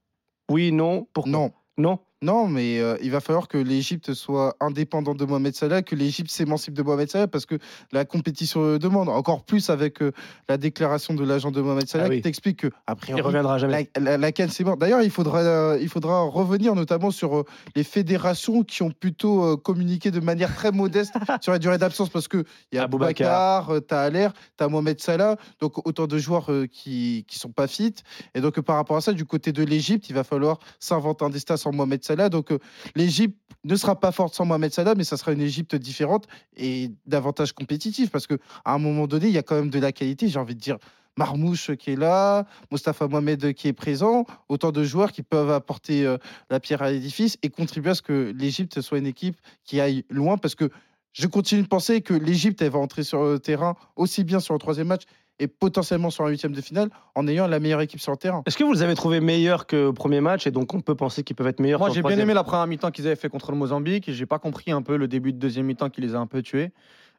[0.50, 1.32] Oui, non, pourquoi?
[1.32, 2.00] Non, Non?
[2.22, 6.30] Non, mais euh, il va falloir que l'Égypte soit indépendante de Mohamed Salah, que l'Égypte
[6.30, 7.56] s'émancipe de Mohamed Salah, parce que
[7.92, 9.10] la compétition le demande.
[9.10, 10.12] Encore plus avec euh,
[10.50, 12.18] la déclaration de l'agent de Mohamed Salah Ah oui.
[12.18, 13.90] qui t'explique que, a Il reviendra jamais.
[13.96, 14.78] la, la, la CAN, c'est mort.
[14.78, 19.44] D'ailleurs, il faudra, euh, il faudra revenir notamment sur euh, les fédérations qui ont plutôt
[19.44, 22.88] euh, communiqué de manière très modeste sur la durée d'absence, parce qu'il y a.
[22.88, 24.28] Boubacar, tu as Aller,
[24.58, 27.94] tu as Mohamed Salah, donc autant de joueurs euh, qui ne sont pas fit.
[28.36, 31.26] Et donc, euh, par rapport à ça, du côté de l'Égypte, il va falloir s'inventer
[31.26, 32.09] un destin sans Mohamed Salah.
[32.16, 32.60] Donc, euh,
[32.96, 36.92] l'Égypte ne sera pas forte sans Mohamed Salah, mais ça sera une Égypte différente et
[37.06, 40.28] davantage compétitive, parce qu'à un moment donné, il y a quand même de la qualité,
[40.28, 40.78] j'ai envie de dire.
[41.18, 46.06] Marmouche qui est là, Mostafa Mohamed qui est présent, autant de joueurs qui peuvent apporter
[46.06, 46.18] euh,
[46.50, 50.06] la pierre à l'édifice et contribuer à ce que l'Égypte soit une équipe qui aille
[50.10, 50.70] loin parce que
[51.12, 54.54] je continue de penser que l'Égypte elle va entrer sur le terrain aussi bien sur
[54.54, 55.04] le troisième match
[55.40, 58.44] et potentiellement sur un huitième de finale en ayant la meilleure équipe sur le terrain.
[58.46, 61.24] Est-ce que vous les avez trouvés meilleurs qu'au premier match et donc on peut penser
[61.24, 63.52] qu'ils peuvent être meilleurs Moi, j'ai bien aimé la première mi-temps qu'ils avaient fait contre
[63.52, 64.12] le Mozambique.
[64.12, 66.42] J'ai pas compris un peu le début de deuxième mi-temps qui les a un peu
[66.42, 66.72] tués.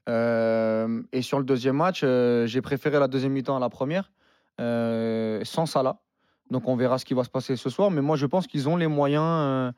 [0.08, 4.10] Euh, et sur le deuxième match, euh, j'ai préféré la deuxième mi-temps à la première,
[4.60, 6.00] euh, sans Salah.
[6.50, 7.90] Donc on verra ce qui va se passer ce soir.
[7.90, 9.72] Mais moi, je pense qu'ils ont les moyens euh,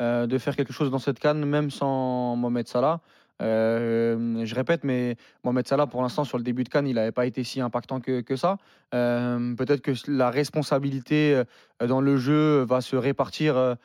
[0.00, 3.00] euh, de faire quelque chose dans cette canne, même sans Mohamed Salah.
[3.40, 7.12] Euh, je répète, mais Mohamed Salah, pour l'instant, sur le début de Cannes, il n'avait
[7.12, 8.58] pas été si impactant que, que ça.
[8.94, 11.34] Euh, Peut-être que la responsabilité
[11.82, 13.76] euh, dans le jeu va se répartir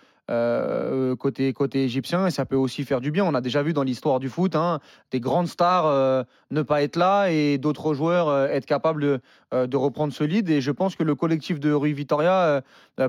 [1.20, 3.26] côté, côté égyptien et ça peut aussi faire du bien.
[3.26, 4.80] On a déjà vu dans l'histoire du foot hein,
[5.12, 9.02] des grandes stars ne pas être là et d'autres joueurs être capables
[9.52, 10.50] de, de reprendre ce lead.
[10.50, 12.62] Et je pense que le collectif de Rui Vitoria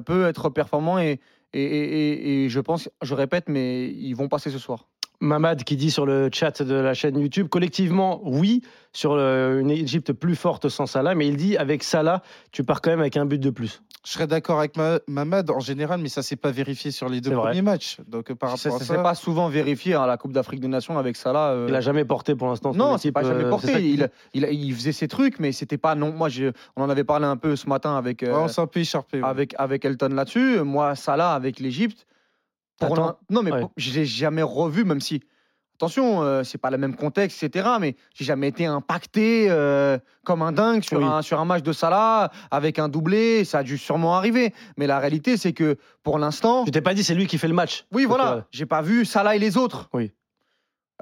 [0.04, 1.20] peut être performant et,
[1.52, 4.88] et- et- et je pense, je répète, mais ils vont passer ce soir.
[5.24, 9.70] Mamad qui dit sur le chat de la chaîne YouTube, collectivement, oui, sur euh, une
[9.70, 13.16] Égypte plus forte sans Salah, mais il dit avec Salah, tu pars quand même avec
[13.16, 13.82] un but de plus.
[14.06, 17.22] Je serais d'accord avec Ma- Mamad en général, mais ça s'est pas vérifié sur les
[17.22, 17.48] deux vrai.
[17.48, 17.96] premiers matchs.
[18.06, 20.60] Donc euh, par Ça rapport à ne ça, pas souvent vérifié à la Coupe d'Afrique
[20.60, 21.52] des Nations avec Salah.
[21.52, 22.74] euh, Il n'a jamais porté pour l'instant.
[22.74, 23.72] Non, c'est pas jamais euh, porté.
[23.72, 26.12] ça il, il, il faisait ses trucs, mais c'était pas non.
[26.12, 28.66] Moi, je- on en avait parlé un peu ce matin avec Ouais, on s'est un
[28.66, 29.22] peu écharpé.
[29.22, 29.26] ouais.
[29.28, 30.60] avec avec Elton là-dessus.
[30.60, 32.06] Moi, Salah avec l'Égypte.
[32.78, 33.60] Pour T'attends l'in- Non, mais Ouais.
[33.60, 35.22] pour- je l'ai jamais revu, même si.
[35.76, 37.68] Attention, euh, c'est pas le même contexte, etc.
[37.80, 41.04] Mais j'ai jamais été impacté euh, comme un dingue sur, Oui.
[41.04, 43.44] un, sur un match de Salah avec un doublé.
[43.44, 44.54] Ça a dû sûrement arriver.
[44.76, 47.48] Mais la réalité, c'est que pour l'instant, Je t'ai pas dit c'est lui qui fait
[47.48, 47.86] le match.
[47.92, 48.32] oui, Donc, voilà.
[48.34, 49.88] euh, J'ai pas vu Salah et les autres.
[49.92, 50.12] Oui.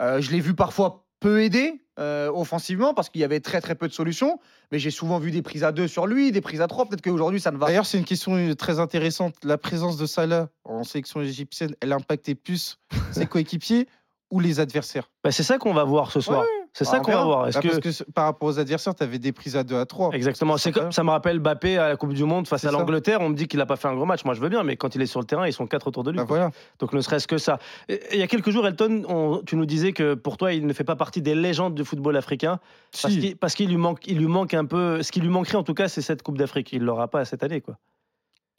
[0.01, 3.75] Euh, je l'ai vu parfois peu aidé euh, offensivement parce qu'il y avait très très
[3.75, 4.41] peu de solutions.
[4.71, 6.87] Mais j'ai souvent vu des prises à deux sur lui, des prises à trois.
[6.87, 7.67] Peut-être qu'aujourd'hui ça ne va.
[7.67, 9.35] D'ailleurs, c'est une question très intéressante.
[9.43, 12.79] La présence de Salah en sélection égyptienne, elle impactait plus
[13.13, 13.89] ses coéquipiers
[14.31, 15.11] ou les adversaires?
[15.23, 16.45] Bah, c'est ça qu'on va voir ce soir.
[16.75, 17.49] C'est Bah, ça on qu'on va voir.
[17.49, 17.69] Est-ce Ah, que...
[17.69, 20.13] Parce que par rapport aux adversaires, tu avais des prises à 2 à 3.
[20.13, 20.57] Exactement.
[20.57, 23.21] C'est comme, ça me rappelle Bappé à la Coupe du Monde face à l'Angleterre.
[23.21, 24.25] On me dit qu'il n'a pas fait un gros match.
[24.25, 26.03] Moi, je veux bien, mais quand il est sur le terrain, ils sont quatre autour
[26.03, 26.17] de lui.
[26.19, 26.51] Bah voilà.
[26.79, 27.59] Donc, ne serait-ce que ça.
[27.89, 30.55] Et- et Il y a quelques jours, Elton, on- tu nous disais que pour toi,
[30.55, 32.59] il ne fait pas partie des légendes du football africain
[32.91, 33.21] parce Si.
[33.21, 35.03] qu'il parce qu'il lui manque, il lui manque un peu.
[35.03, 36.73] Ce qui lui manquerait en tout cas, c'est cette Coupe d'Afrique.
[36.73, 37.77] Il l'aura pas cette année, quoi.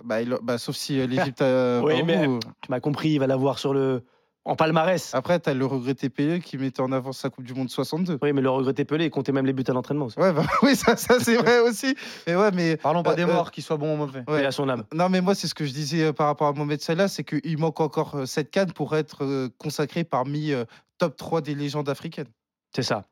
[0.04, 1.82] Bah, il- bah, sauf si euh, l'Égypte a.
[1.82, 2.40] Oui, mais- vous.
[2.62, 3.10] Tu m'as compris.
[3.10, 4.04] Il va l'avoir sur le
[4.46, 5.14] en palmarès.
[5.16, 8.20] Après, tu as le regretté Pelé qui mettait en avant sa Coupe du Monde 62.
[8.22, 10.06] Oui, mais le regretté Pelé, il comptait même les buts à l'entraînement.
[10.06, 10.20] aussi.
[10.20, 11.96] Ouais, bah, oui, ça, ça c'est vrai aussi.
[12.28, 12.76] Mais ouais, mais.
[12.78, 14.24] Parlons pas Euh, des euh, morts, qu'ils soient bons ou mauvais.
[14.28, 14.44] ouais.
[14.44, 14.84] Et à son âme.
[14.94, 17.24] Non, mais moi, c'est ce que je disais euh, par rapport à Mohamed Salah, c'est
[17.24, 20.66] qu'il manque encore euh, cette canne pour être euh, consacré parmi euh,
[20.98, 22.28] top 3 des légendes africaines.
[22.76, 23.04] C'est ça.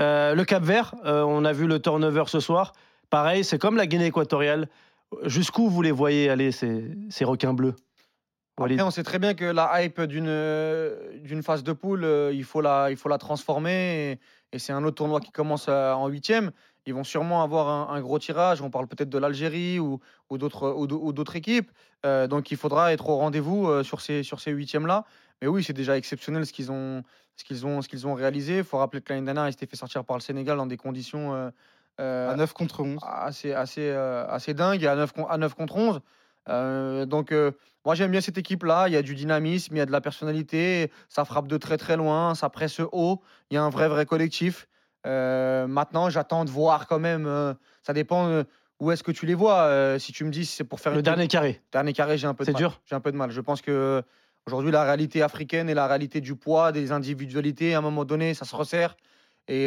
[0.00, 2.72] Euh, le Cap Vert, euh, on a vu le turnover ce soir.
[3.10, 4.68] Pareil, c'est comme la Guinée équatoriale.
[5.24, 7.74] Jusqu'où vous les voyez aller, ces, ces requins bleus?
[8.80, 12.44] On sait très bien que la hype d'une euh, d'une phase de poule, euh, il,
[12.44, 14.12] faut la, il faut la transformer.
[14.12, 16.50] Et, et c'est un autre tournoi qui commence euh, en huitième.
[16.86, 18.62] Ils vont sûrement avoir un, un gros tirage.
[18.62, 21.70] On parle peut-être de l'Algérie ou, ou d'autres équipes.
[22.06, 25.04] Euh, donc il faudra être au rendez-vous sur ces, sur ces huitièmes-là.
[25.42, 27.04] Mais oui, c'est déjà exceptionnel ce qu'ils ont,
[27.38, 28.58] ce qu'ils ont, ce qu'ils ont réalisé.
[28.58, 30.76] Il faut rappeler que l'année dernière, ils s'étaient fait sortir par le Sénégal dans des
[30.76, 31.50] conditions euh,
[32.00, 32.98] euh, À 9 contre 11.
[33.02, 36.00] assez, assez, euh, assez dingue, à 9, à 9 contre 11.
[36.48, 37.52] Euh, donc, euh,
[37.84, 38.88] moi, j'aime bien cette équipe-là.
[38.88, 40.90] Il y a du dynamisme, il y a de la personnalité.
[41.08, 42.34] Ça frappe de très, très loin.
[42.34, 43.22] Ça presse haut.
[43.50, 44.66] Il y a un vrai, vrai collectif.
[45.06, 47.54] Euh, maintenant, j'attends de voir quand même.
[47.82, 48.42] ça dépend
[48.80, 49.96] où est-ce que tu les vois.
[49.98, 51.60] Si tu me dis c'est pour faire Le une- dernier carré.
[51.72, 53.30] dernier carré, j'ai un peu de C'est dur J'ai un peu de mal.
[53.30, 54.02] Je pense que
[54.46, 58.34] aujourd'hui, la réalité africaine et la réalité du poids, des individualités, à un moment donné,
[58.34, 58.96] ça se resserre.
[59.48, 59.64] Et,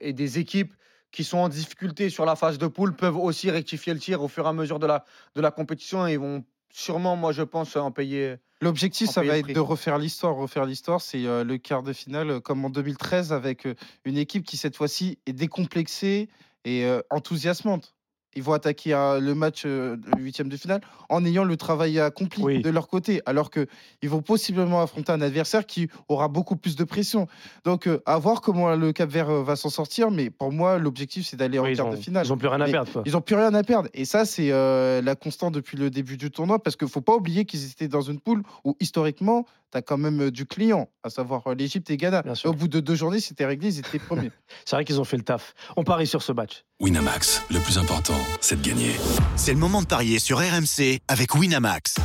[0.00, 0.72] et des équipes
[1.14, 4.28] qui sont en difficulté sur la phase de poule peuvent aussi rectifier le tir au
[4.28, 5.04] fur et à mesure de la,
[5.36, 8.34] de la compétition et vont sûrement, moi, je pense, en payer.
[8.60, 10.34] L'objectif, ça va être de refaire l'histoire.
[10.34, 13.74] Refaire l'histoire, c'est euh, le quart de finale, euh, comme en 2013, avec euh,
[14.04, 16.28] une équipe qui, cette fois-ci, est décomplexée
[16.64, 17.94] et euh, enthousiasmante.
[18.36, 22.00] Ils vont attaquer euh, le match euh, le huitième de finale en ayant le travail
[22.00, 22.62] accompli Oui.
[22.62, 23.66] de leur côté, alors que
[24.02, 27.26] ils vont possiblement affronter un adversaire qui aura beaucoup plus de pression.
[27.64, 30.10] Donc, euh, à voir comment le Cap Vert euh, va s'en sortir.
[30.10, 32.24] Mais pour moi, l'objectif, c'est d'aller en Oui, quart de finale.
[32.26, 32.90] ils ont plus rien à Mais perdre.
[32.92, 33.02] Quoi.
[33.06, 33.88] Ils n'ont plus rien à perdre.
[33.94, 36.58] Et ça, c'est euh, la constante depuis le début du tournoi.
[36.62, 39.82] Parce qu'il ne faut pas oublier qu'ils étaient dans une poule où, historiquement, tu as
[39.82, 42.22] quand même euh, du client, à savoir euh, l'Égypte et Ghana.
[42.22, 42.50] Bien Et sûr.
[42.50, 44.30] au bout de deux journées, c'était réglé, ils étaient premiers.
[44.64, 45.54] C'est vrai qu'ils ont fait le taf.
[45.76, 46.64] On parie sur ce match.
[46.80, 48.92] Winamax, le plus important, c'est de gagner.
[49.36, 51.96] C'est le moment de parier sur RMC avec Winamax.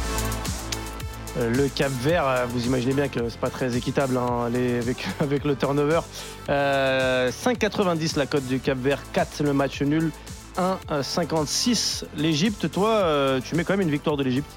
[1.37, 4.77] Euh, Le Cap Vert, euh, vous imaginez bien que c'est pas très équitable hein, les-
[4.77, 6.01] avec, avec le turnover.
[6.49, 10.11] Euh, 5,90 la cote du Cap Vert, 4 le match nul,
[10.57, 12.71] 1,56 l'Égypte.
[12.71, 14.49] Toi, euh, tu mets quand même une victoire de l'Égypte.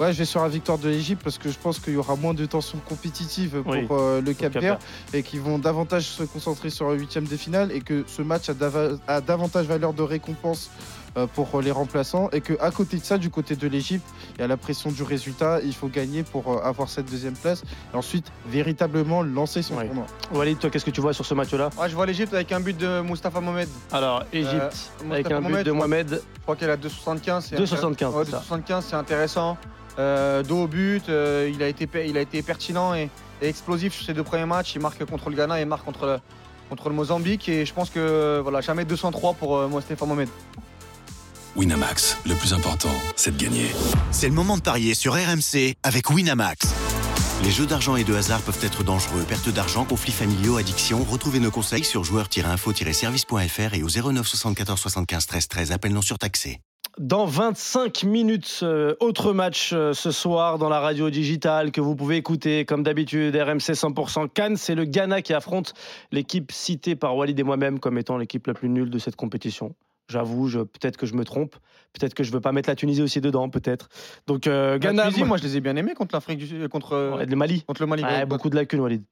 [0.00, 2.16] Ouais, je vais sur la victoire de l'Égypte parce que je pense qu'il y aura
[2.16, 4.78] moins de tension compétitive pour Oui, euh, le Cap Vert
[5.12, 8.48] et qu'ils vont davantage se concentrer sur le huitième de finale et que ce match
[8.48, 11.01] a, dava- a davantage valeur de récompense euh,
[11.34, 14.06] pour les remplaçants et que à côté de ça, du côté de l'Égypte,
[14.36, 15.60] il y a la pression du résultat.
[15.62, 19.86] Il faut gagner pour euh, avoir cette deuxième place et ensuite véritablement lancer son Ouais.
[19.86, 20.06] tournoi.
[20.32, 21.70] Walid, toi, qu'est-ce que tu vois sur ce match-là?
[21.78, 23.68] Ouais, je vois l'Égypte avec un but de Moustapha Mohamed.
[23.92, 24.54] Alors, Égypte,
[25.04, 26.22] Euh, avec Moustapha un but Mohamed, de je crois- Mohamed.
[26.36, 27.46] Je crois qu'elle a 2,75.
[27.50, 28.38] c'est 2,75, Ouais, c'est ça.
[28.38, 29.58] 2,75, c'est intéressant.
[29.98, 33.10] Euh, dos au but, euh, il, a été, il a été pertinent et,
[33.42, 34.74] et explosif sur ses deux premiers matchs.
[34.74, 36.18] Il marque contre le Ghana et marque contre le,
[36.70, 37.48] contre le Mozambique.
[37.50, 40.28] Et je pense que voilà, jamais 203 pour euh, Moustapha Mohamed.
[41.54, 43.66] Winamax, le plus important, c'est de gagner.
[44.10, 46.74] C'est le moment de parier sur RMC avec Winamax.
[47.44, 49.22] Les jeux d'argent et de hasard peuvent être dangereux.
[49.28, 51.04] Perte d'argent, conflits familiaux, addiction.
[51.04, 55.72] Retrouvez nos conseils sur joueurs-info-service.fr et au 09 74 75 13 13.
[55.72, 56.60] Appel non surtaxé.
[56.98, 61.96] Dans 25 minutes, euh, autre match euh, ce soir dans la radio digitale que vous
[61.96, 64.56] pouvez écouter comme d'habitude, RMC 100% Cannes.
[64.56, 65.74] C'est le Ghana qui affronte
[66.12, 69.74] l'équipe citée par Walid et moi-même comme étant l'équipe la plus nulle de cette compétition.
[70.12, 71.56] J'avoue, je, peut-être que je me trompe,
[71.94, 73.88] peut-être que je veux pas mettre la Tunisie aussi dedans, peut-être.
[74.26, 77.26] Donc euh, Ghana, moi je les ai bien aimés contre l'Afrique du Sud, contre, Ouais,
[77.26, 77.62] le Mali.
[77.62, 78.02] contre le Mali.
[78.04, 79.02] Ouais, Ouais, beaucoup de lacunes, Walid.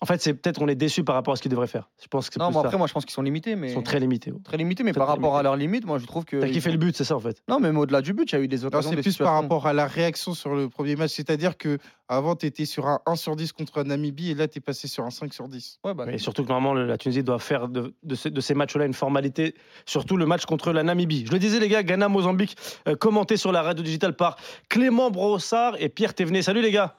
[0.00, 1.88] En fait, c'est peut-être on est déçu par rapport à ce qu'ils devraient faire.
[2.02, 2.66] Je pense que c'est Non, plus mais ça.
[2.66, 3.56] après, moi je pense qu'ils sont limités.
[3.56, 3.70] Mais...
[3.70, 4.32] Ils sont très limités.
[4.32, 4.38] ouais.
[4.44, 5.40] très limités, mais Très, par très rapport limités.
[5.40, 6.36] à leurs limites, moi je trouve que.
[6.40, 7.42] T'as kiffé le but, c'est ça en fait.
[7.48, 8.90] Non, même au-delà du but, il y a eu des Non, occasions.
[8.90, 9.40] c'est des plus par situations.
[9.42, 11.12] rapport à la réaction sur le premier match.
[11.12, 11.78] C'est-à-dire que
[12.08, 14.60] avant, tu étais sur un 1 sur 10 contre la Namibie et là, tu es
[14.60, 15.78] passé sur un 5 sur 10.
[15.84, 18.40] Ouais, bah, Mais surtout que normalement, le- la Tunisie doit faire de, de ces, de
[18.42, 19.54] ces matchs-là une formalité,
[19.86, 21.24] surtout le match contre la Namibie.
[21.26, 22.56] Je le disais, les gars, Ghana-Mozambique,
[22.88, 24.36] euh, commenté sur la radio digitale par
[24.68, 26.42] Clément Brossard et Pierre Thévenet.
[26.42, 26.94] Salut les gars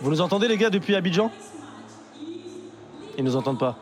[0.00, 1.30] Vous nous entendez, les gars, depuis Abidjan?
[3.18, 3.78] Ils nous entendent pas.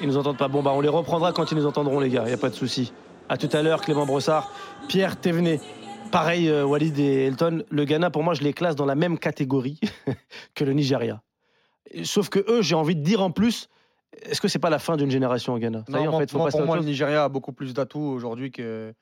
[0.00, 0.48] Ils nous entendent pas.
[0.48, 2.50] Bon, bah, on les reprendra quand ils nous entendront, les gars, il n'y a pas
[2.50, 2.92] de souci.
[3.30, 4.52] À tout à l'heure, Clément Brossard,
[4.86, 5.60] Pierre Thévenet.
[6.12, 9.18] Pareil, euh, Walid et Elton, le Ghana, pour moi, je les classe dans la même
[9.18, 9.80] catégorie
[10.54, 11.22] que le Nigeria.
[12.02, 13.68] Sauf que eux, j'ai envie de dire en plus,
[14.22, 15.84] est-ce que c'est pas la fin d'une génération au Ghana?
[15.88, 16.82] Y Non, en fait, faut moi, pour moi, le.
[16.82, 18.92] Nigeria a beaucoup plus d'atouts aujourd'hui que,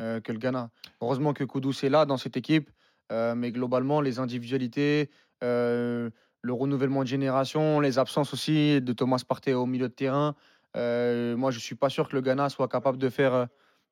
[0.00, 0.70] euh, que le Ghana.
[1.02, 2.70] Heureusement que Koudous est là dans cette équipe,
[3.12, 5.10] euh, mais globalement, les individualités,
[5.42, 10.34] le renouvellement de génération, les absences aussi de Thomas Partey au milieu de terrain.
[10.76, 13.46] euh, moi, je suis pas sûr que le Ghana soit capable de faire, euh,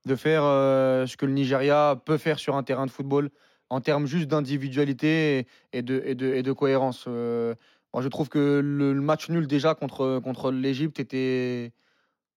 [0.06, 3.30] de faire euh, ce que le Nigeria peut faire sur un terrain de football
[3.70, 7.06] en termes juste d'individualité et, de, et, de, et de cohérence.
[7.08, 7.54] Euh,
[7.94, 11.72] moi, je trouve que le, le match nul déjà contre, contre l'Égypte était,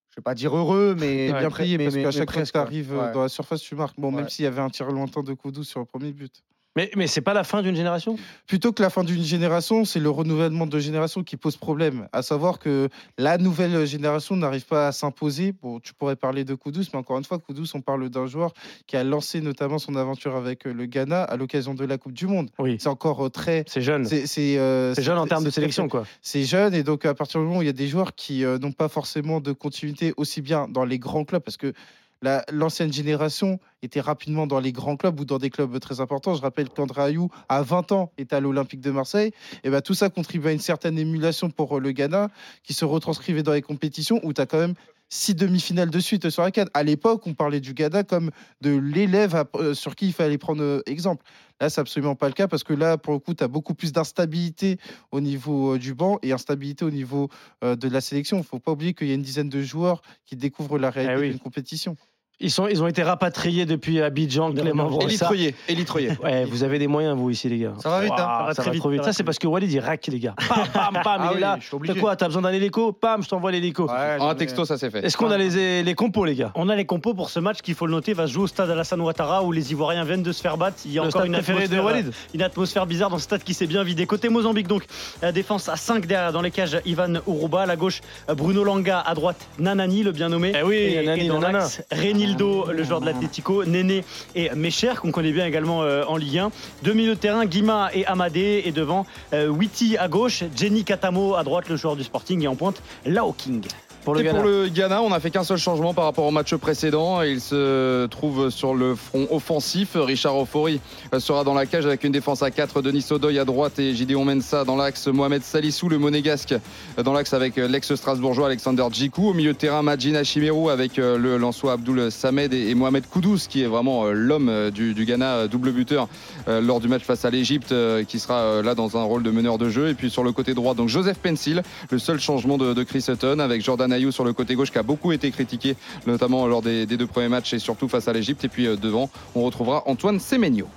[0.09, 2.57] je vais pas dire heureux, mais T'es bien mais- parce qu'à chaque fois que tu
[2.57, 2.61] ouais.
[2.63, 3.11] arrives Ouais.
[3.11, 3.99] dans la surface, tu marques.
[3.99, 4.29] Bon, même Ouais.
[4.29, 6.43] s'il y avait un tir lointain de Koudou sur le premier but.
[6.77, 8.17] Mais, mais c'est pas la fin d'une génération?
[8.45, 12.07] Plutôt que la fin d'une génération, c'est le renouvellement de génération qui pose problème.
[12.13, 15.53] À savoir que la nouvelle génération n'arrive pas à s'imposer.
[15.59, 18.53] Bon, tu pourrais parler de Koudous, mais encore une fois, Koudous, on parle d'un joueur
[18.85, 22.13] qui a lancé notamment son aventure avec euh, le Ghana à l'occasion de la Coupe
[22.13, 22.51] du Monde.
[22.59, 23.63] Oui, C'est encore euh, très.
[23.65, 24.05] c'est jeune.
[24.05, 26.03] C'est euh, jeune en termes de sélection, quoi.
[26.21, 28.45] c'est jeune et donc à partir du moment où il y a des joueurs qui
[28.45, 31.73] euh, n'ont pas forcément de continuité aussi bien dans les grands clubs parce que
[32.21, 36.33] la- l'ancienne génération était rapidement dans les grands clubs ou dans des clubs très importants.
[36.33, 39.31] Je rappelle qu'André Ayou, à 20 ans, est à l'Olympique de Marseille.
[39.63, 42.29] Et ben, tout ça contribue à une certaine émulation pour euh, le Ghana
[42.63, 44.73] qui se retranscrivait dans les compétitions où tu as quand même
[45.09, 46.69] six demi-finales de suite sur la canne.
[46.73, 48.31] À l'époque, on parlait du Ghana comme
[48.61, 51.23] de l'élève sur qui il fallait prendre euh, exemple.
[51.59, 53.73] Là, c'est absolument pas le cas parce que là, pour le coup, tu as beaucoup
[53.73, 54.77] plus d'instabilité
[55.11, 57.29] au niveau euh, du banc et instabilité au niveau
[57.63, 58.37] euh, de la sélection.
[58.37, 61.15] Il faut pas oublier qu'il y a une dizaine de joueurs qui découvrent la réalité
[61.17, 61.29] Eh oui.
[61.31, 61.95] d'une compétition.
[62.39, 65.09] Ils, sont, ils ont été rapatriés depuis Abidjan, Clément Brossard.
[65.33, 66.11] Élitroyer, élitroyer.
[66.23, 67.73] Ouais, vous avez des moyens, vous, ici, les gars.
[67.79, 68.17] Ça va vite, hein.
[68.17, 69.03] Ça va ça très va vite, trop vite.
[69.03, 70.35] ça c'est parce que Walid, il rack, les gars.
[70.47, 71.57] Pam, pam, pam, Ah il est là.
[71.85, 73.87] T'as quoi T'as besoin d'un hélico Pam, je t'envoie l'hélico.
[73.87, 75.03] Ouais, En un ai- texto, ça c'est fait.
[75.05, 77.61] Est-ce qu'on a les, les compos, les gars On a les compos pour ce match
[77.61, 80.23] qu'il faut le noter, va se jouer au stade Alassane Ouattara où les Ivoiriens viennent
[80.23, 80.77] de se faire battre.
[80.85, 83.23] Il y a Le encore une de atmosphère, Walid euh, une atmosphère bizarre dans ce
[83.23, 84.05] stade qui s'est bien vidé.
[84.05, 84.85] Côté Mozambique, donc,
[85.21, 87.61] la défense à 5 derrière dans les cages, Ivan Uruba.
[87.61, 88.01] À la gauche,
[88.35, 88.99] Bruno Langa.
[88.99, 90.51] À droite, Nanani, le bien nommé.
[90.55, 91.59] Eh oui, et, Nanani, et dans Nanana.
[91.59, 91.81] l'axe,
[92.27, 94.03] Renildo, le joueur de l'Atlético, Néné
[94.35, 96.51] et Mécher, qu'on connaît bien également euh, en Ligue 1.
[96.83, 98.63] Deux milieux de terrain, Guima et Amadé.
[98.65, 102.41] Et devant, euh, Witi à gauche, Jenny Katamo à droite, le joueur du Sporting.
[102.43, 103.63] Et en pointe, Lao King.
[104.07, 104.39] Pour le Et Ghana.
[104.39, 107.21] pour le Ghana, on n'a fait qu'un seul changement par rapport au match précédent.
[107.23, 109.89] Il se trouve sur le front offensif.
[109.95, 110.79] Richard Ofori
[111.19, 112.81] sera dans la cage avec une défense à 4.
[112.81, 115.07] Denis Odoy à droite et Gideon Mensa dans l'axe.
[115.07, 116.55] Mohamed Salissou, le monégasque,
[117.03, 119.27] dans l'axe avec l'ex-strasbourgeois Alexander Djikou.
[119.27, 123.39] Au milieu de terrain, Majina Chimerou avec euh, le Lançois Abdul Samed et Mohamed Koudous,
[123.49, 126.07] qui est vraiment euh, l'homme euh, du, du Ghana, double buteur
[126.47, 127.75] lors du match face à l'Égypte,
[128.07, 129.89] qui sera là dans un rôle de meneur de jeu.
[129.89, 133.03] Et puis sur le côté droit, donc Joseph Pencil, le seul changement de, de Chris
[133.09, 135.75] Hutton, avec Jordan Sur le côté gauche qui a beaucoup été critiqué,
[136.05, 138.45] notamment lors des, deux premiers matchs et surtout face à l'Égypte.
[138.45, 140.67] Et puis euh, devant, on retrouvera Antoine Semenyo.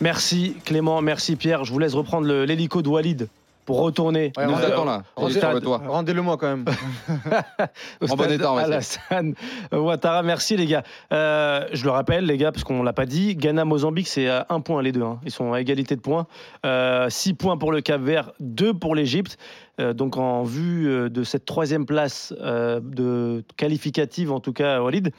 [0.00, 1.64] Merci Clément, merci Pierre.
[1.64, 3.28] Je vous laisse reprendre l'hélico de Walid
[3.66, 4.32] pour retourner.
[4.38, 5.02] Ouais, nous attend là.
[5.16, 6.64] Rendez-le moi quand même.
[8.00, 8.50] au En bon état.
[8.52, 9.34] Alassane
[9.72, 10.22] Ouattara.
[10.22, 10.82] Merci les gars.
[11.12, 14.60] Euh, je le rappelle les gars, parce qu'on l'a pas dit, Ghana-Mozambique c'est à un
[14.60, 15.02] point les deux.
[15.02, 15.20] hein.
[15.24, 16.26] Ils sont à égalité de points.
[16.64, 19.36] Euh, six points pour le Cap-Vert, deux pour l'Égypte.
[19.80, 24.80] Euh, donc en vue euh, de cette troisième place euh, de qualificative, en tout cas
[24.80, 25.10] Walid,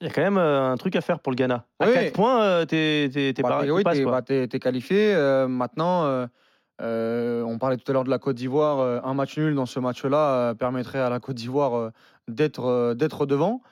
[0.00, 1.64] il y a quand même euh, un truc à faire pour le Ghana.
[1.80, 1.94] À Oui.
[1.94, 5.14] 4 points, euh, t'es t'es- t'es Bah, oui, t'es bah, t'es- qualifié.
[5.14, 6.04] Euh, maintenant,
[6.82, 8.80] euh, on parlait tout à l'heure de la Côte d'Ivoire.
[8.80, 11.92] euh, un match nul dans ce match-là euh, permettrait à la Côte d'Ivoire
[12.28, 13.62] d'être devant.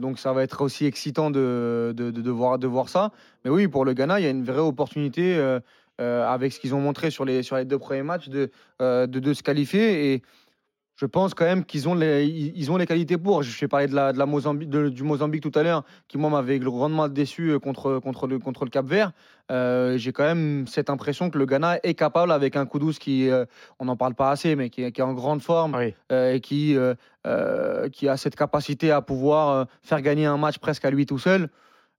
[0.00, 3.12] Donc ça va être aussi excitant de, de, de- voir, de voir ça.
[3.44, 5.38] Mais oui, pour le Ghana, il y a une vraie opportunité
[5.98, 8.50] avec ce qu'ils ont montré sur les, sur les deux premiers matchs de,
[8.80, 10.12] de, de se qualifier.
[10.12, 10.22] Et
[10.96, 13.42] je pense quand même qu'ils ont les, ils ont les qualités pour.
[13.42, 16.16] Je vais parler de la, de la Mozambique, de- du Mozambique tout à l'heure, qui
[16.16, 19.12] moi m'avait grandement déçu euh, contre, contre, le, contre le Cap Vert.
[19.52, 23.28] Euh, J'ai quand même cette impression que le Ghana est capable, avec un Koudous qui,
[23.28, 23.44] euh,
[23.78, 25.94] on n'en parle pas assez, mais qui, est- qui est en grande forme Oui.
[26.12, 26.76] euh, et qui,
[27.92, 31.48] qui a cette capacité à pouvoir faire gagner un match presque à lui tout seul.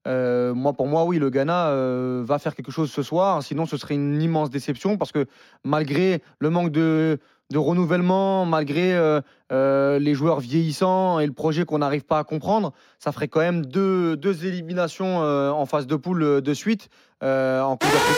[0.06, 3.42] Euh, moi, pour moi, oui, le Ghana euh, va faire quelque chose ce soir.
[3.42, 5.26] Sinon, ce serait une immense déception parce que
[5.64, 7.18] malgré le manque de,
[7.50, 9.20] de renouvellement, malgré euh,
[9.52, 13.40] euh, les joueurs vieillissants et le projet qu'on n'arrive pas à comprendre, ça ferait quand
[13.40, 16.88] même deux, deux éliminations euh, en phase de poule de suite
[17.22, 18.16] en Coupe d'Afrique.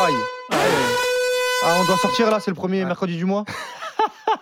[0.00, 0.14] Aïe.
[0.50, 0.70] Aïe.
[1.64, 3.44] Ah, on doit sortir là, c'est le premier mercredi du mois?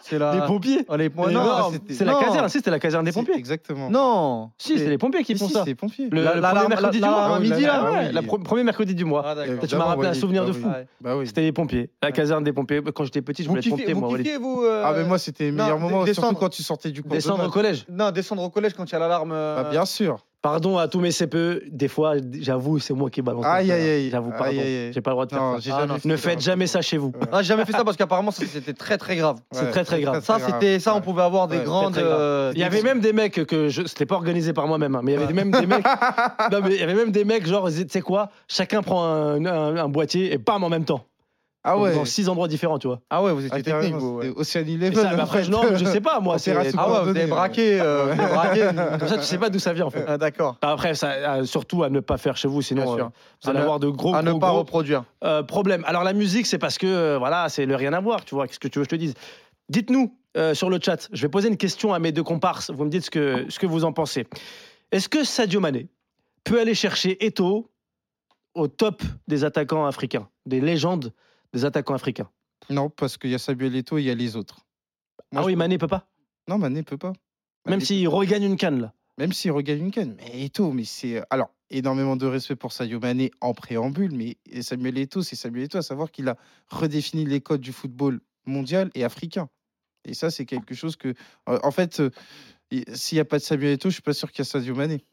[0.03, 0.35] C'est la...
[0.35, 2.21] Les pompiers Oh, les non, non, C'est la non.
[2.21, 3.37] caserne, si, c'était la caserne des Si, pompiers.
[3.37, 3.91] Exactement.
[3.91, 4.51] Non.
[4.59, 5.61] Si, c'est les pompiers qui font si, ça.
[5.61, 6.09] c'est les pompiers.
[6.11, 7.29] Le, La- le la- premier la- mercredi la- du mois.
[7.29, 8.13] la- Ah, midi, la- là, ouais, oui.
[8.13, 9.23] la pro- premier mercredi du mois.
[9.27, 9.35] Ah,
[9.67, 10.69] tu m'as rappelé un souvenir bah de fou.
[10.69, 10.87] Ouais.
[11.01, 11.27] Bah oui.
[11.27, 11.91] C'était les pompiers.
[12.03, 12.81] La caserne des pompiers.
[12.95, 14.09] Quand j'étais petit, je voulais être pompier, moi.
[14.41, 16.39] Vous euh, Ah, mais moi, c'était les meilleurs moments, surtout descendre.
[16.39, 17.85] quand tu sortais du cours de Descendre au collège.
[17.91, 19.33] Non, descendre au collège quand il y a l'alarme.
[19.33, 20.19] euh, Bah, bien sûr.
[20.43, 21.65] Pardon à tous mes CPE.
[21.71, 23.45] Des fois, j'avoue, c'est moi qui balance.
[23.45, 24.11] Aïe, aïe, aïe.
[24.11, 24.45] J'avoue, pardon.
[24.47, 24.93] aïe, aïe.
[24.93, 25.79] J'ai pas le droit de faire Non, ça.
[25.83, 25.97] Ah, non.
[26.03, 27.13] Ne faites jamais ça chez vous.
[27.31, 29.39] Ah, j'ai jamais fait ça parce qu'apparemment ça, c'était très très grave.
[29.53, 30.25] C'est très, très grave.
[30.25, 31.99] Ça, c'était ça, on pouvait avoir des Ouais, grandes.
[31.99, 33.83] euh, Il y avait même des mecs que je.
[33.87, 35.85] C'était pas organisé par moi-même, hein, mais il y avait même des mecs.
[36.53, 39.45] non, mais il y avait même des mecs, genre, tu sais quoi, chacun prend un,
[39.45, 41.05] un- un boîtier et bam en même temps.
[41.63, 41.95] Ah ouais.
[41.95, 43.01] Dans six endroits différents, tu vois.
[43.11, 43.95] Ah ouais, vous étiez Ah, technique.
[43.97, 44.95] vous, Ocean Eleven.
[44.95, 46.39] ça, mais après, je- non, je sais pas, moi.
[46.39, 47.79] c'est- Opération Ah ouais, vous avez braqué.
[47.81, 48.71] euh, vous avez braqué.
[48.99, 50.05] Comme ça, tu sais pas d'où ça vient, en fait.
[50.09, 50.57] Ah, D'accord.
[50.63, 53.05] Après, ça, euh, surtout à ne pas faire chez vous, sinon euh,
[53.45, 55.05] vous allez avoir de gros, À ne gros, pas gros, reproduire.
[55.25, 55.85] euh, problèmes.
[55.87, 58.47] Alors la musique, c'est parce que euh, voilà, c'est le rien à voir, tu vois.
[58.47, 59.15] Qu'est-ce que tu veux que je te dise
[59.69, 61.09] Dites-nous euh, sur le chat.
[61.13, 62.71] Je vais poser une question à mes deux comparses.
[62.71, 64.27] Vous me dites ce que, ce que vous en pensez.
[64.93, 65.89] Est-ce que Sadio Mané
[66.45, 67.71] peut aller chercher Eto
[68.55, 71.13] au top des attaquants africains, des légendes
[71.53, 72.31] des attaquants africains
[72.69, 74.61] Non, parce qu'il y a Samuel Eto'o et il y a les autres.
[75.33, 76.09] Moi, Ah oui, Mané peut pas?
[76.49, 77.13] Non, Mané peut pas.
[77.67, 78.95] Même Mané s'il regagne une canne là.
[79.19, 80.17] Même s'il regagne une canne.
[80.17, 81.23] Mais Eto'o, mais c'est.
[81.31, 85.79] Alors, énormément de respect pour Sadio Mané en préambule, mais Samuel Eto'o, c'est Samuel Eto'o,
[85.79, 86.37] à savoir qu'il a
[86.69, 89.49] redéfini les codes du football mondial et africain.
[90.07, 91.09] Et ça, c'est quelque chose que.
[91.49, 92.11] euh, En fait, euh,
[92.95, 94.75] s'il n'y a pas de Samuel Eto'o, je suis pas sûr qu'il y a Sadio
[94.75, 95.05] Mané.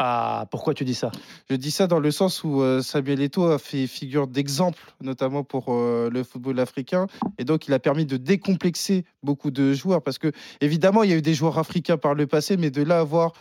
[0.00, 1.10] Ah, pourquoi tu dis ça?
[1.50, 5.42] Je dis ça dans le sens où euh, Samuel Eto'o a fait figure d'exemple, notamment
[5.42, 10.00] pour euh, le football africain, et donc il a permis de décomplexer beaucoup de joueurs,
[10.00, 10.30] parce que
[10.60, 13.32] évidemment il y a eu des joueurs africains par le passé, mais de là avoir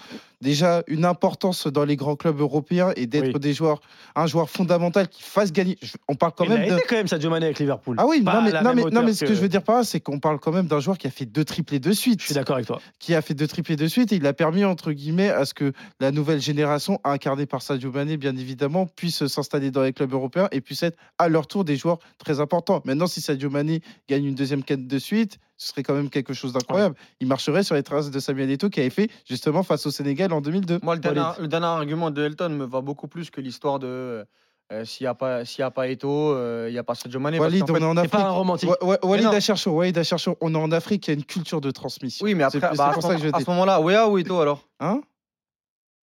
[0.41, 3.39] déjà une importance dans les grands clubs européens et d'être Oui.
[3.39, 3.79] des joueurs,
[4.15, 5.77] un joueur fondamental qui fasse gagner.
[6.07, 6.71] On parle quand Il même a de.
[6.73, 7.95] aidé quand même Sadio Mané avec Liverpool.
[7.99, 9.41] Ah oui, non mais, la non, même mais, non, hauteur mais ce que que- je
[9.41, 11.43] veux dire par là, c'est qu'on parle quand même d'un joueur qui a fait deux
[11.45, 12.19] triplés de suite.
[12.21, 12.79] Je suis d'accord avec toi.
[12.99, 15.53] Qui a fait deux triplés de suite et il a permis, entre guillemets, à ce
[15.53, 20.13] que la nouvelle génération, incarnée par Sadio Mané, bien évidemment, puisse s'installer dans les clubs
[20.13, 22.81] européens et puisse être à leur tour des joueurs très importants.
[22.85, 26.33] Maintenant, si Sadio Mané gagne une deuxième quête de suite, ce serait quand même quelque
[26.33, 26.95] chose d'incroyable.
[27.19, 30.31] Il marcherait sur les traces de Samuel Eto'o qui avait fait justement face au Sénégal
[30.31, 30.79] en 2002.
[30.83, 31.41] Moi, le dernier, Walid.
[31.41, 34.25] le dernier argument de Elton me va beaucoup plus que l'histoire de
[34.73, 36.93] euh, s'il n'y a pas s'il y a pas Eto, euh, il n'y a pas
[36.93, 37.37] Sadio Mané.
[37.37, 38.11] parce Walid, on est en Afrique.
[38.11, 38.69] pas un romantique.
[38.69, 39.27] Wa- wa- Walid.
[39.27, 42.25] Acharcho, Walid Acharcho, on est en Afrique, il y a une culture de transmission.
[42.25, 44.67] Oui, mais après, bah, à, ce moment-là, Wea ou Eto alors?
[44.81, 45.01] Hein?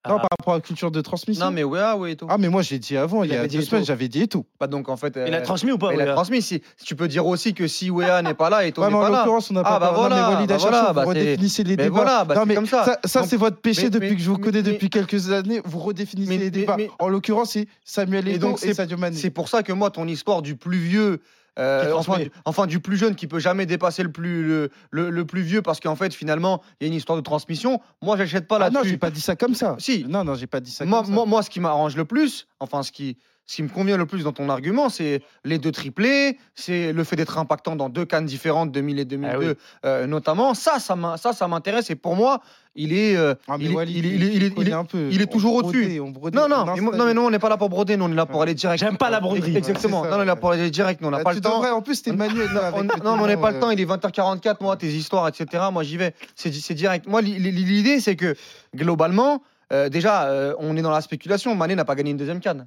[0.06, 1.46] Non, par rapport à la culture de transmission.
[1.46, 3.46] Non, mais Wea ou Eto Ah, mais moi, j'ai dit avant, il, Il y a
[3.48, 4.44] deux semaines, j'avais dit et tout.
[4.60, 5.14] Bah, donc en fait.
[5.26, 6.42] Il a euh, transmis ou pas il a transmis.
[6.42, 8.98] Si, tu peux dire aussi que si Wea n'est pas là, Eto Ouais, n'est mais
[8.98, 9.18] en pas là.
[9.20, 11.76] l'occurrence, on n'a Ah, pas bah Walid bah Acharcho, voilà, vous bah c'est- redéfinissez les
[11.76, 11.94] mais débats.
[11.96, 12.98] voilà, bah non, mais comme ça.
[13.04, 15.62] Ça, c'est votre péché mais- depuis mais- que je vous connais mais- depuis quelques années.
[15.64, 16.76] Vous redéfinissez les débats.
[16.76, 19.16] mais- En l'occurrence, c'est Samuel Et et, Sadio Mané.
[19.16, 21.20] C'est pour ça que moi, ton histoire du plus vieux,
[21.58, 22.24] euh, transmet.
[22.24, 25.80] du, plus jeune qui peut jamais dépasser le plus, le, le- le plus vieux, parce
[25.80, 27.80] qu'en fait, finalement, il y a une histoire de transmission.
[28.02, 28.90] Moi, j'achète pas Ah non, là-dessus.
[28.90, 29.76] j'ai pas dit ça comme ça.
[29.78, 30.04] Si.
[30.08, 31.12] Non, non, j'ai pas dit ça moi, comme ça.
[31.12, 34.06] moi, moi, ce qui m'arrange le plus, enfin, ce qui, ce qui me convient le
[34.06, 38.06] plus dans ton argument, c'est les deux triplés, c'est le fait d'être impactant dans deux
[38.06, 39.54] cannes différentes, 2000 et 2002 Ah oui.
[39.84, 40.54] euh, notamment.
[40.54, 41.90] Ça, ça m'in- ça, ça m'intéresse.
[41.90, 42.40] Et pour moi,
[42.74, 45.08] il est, euh, Ah, il, est- il il il un peu.
[45.10, 46.00] il est toujours au-dessus.
[46.00, 48.10] non, on non, mais, non, mais nous, on n'est pas là pour broder, nous, on
[48.10, 48.80] est là pour aller direct.
[48.80, 49.54] J'aime pas la broderie.
[49.56, 50.04] Exactement.
[50.04, 51.56] Ça, non, on est là pour aller direct, nous, on n'a Ah, pas le temps.
[51.58, 52.48] devrais, en plus, t'es manuel.
[52.54, 54.76] là, On- non, mais on n'a temps, pas le euh, temps, il est 20h44, moi,
[54.76, 55.64] tes histoires, etc.
[55.70, 56.14] Moi, j'y vais.
[56.34, 57.06] C'est direct.
[57.06, 58.34] Moi, li- li- l'idée, c'est que
[58.74, 59.42] globalement,
[59.72, 61.54] euh, déjà, euh, on est dans la spéculation.
[61.54, 62.66] Mané n'a pas gagné une deuxième canne.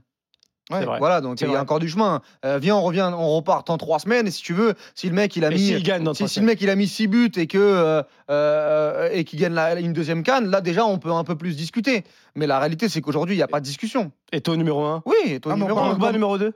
[0.70, 0.84] Ouais.
[0.99, 2.22] Voilà, donc il y a encore du chemin.
[2.43, 4.28] Euh, viens, on revient, on repart en trois semaines.
[4.28, 6.45] Et si tu veux, si le mec il a Et mis, gagne dans si, le
[6.45, 9.93] mec il a mis six buts et que euh, euh, et qu'il gagne la- une
[9.93, 12.03] deuxième canne, là déjà on peut un peu plus discuter.
[12.36, 14.11] Mais la réalité, c'est qu'aujourd'hui, il n'y a pas de discussion.
[14.34, 15.03] Eto'o numéro 1.
[15.05, 15.91] Oui, et toi, Ah, numéro un.
[15.91, 16.53] Pogba numéro 2.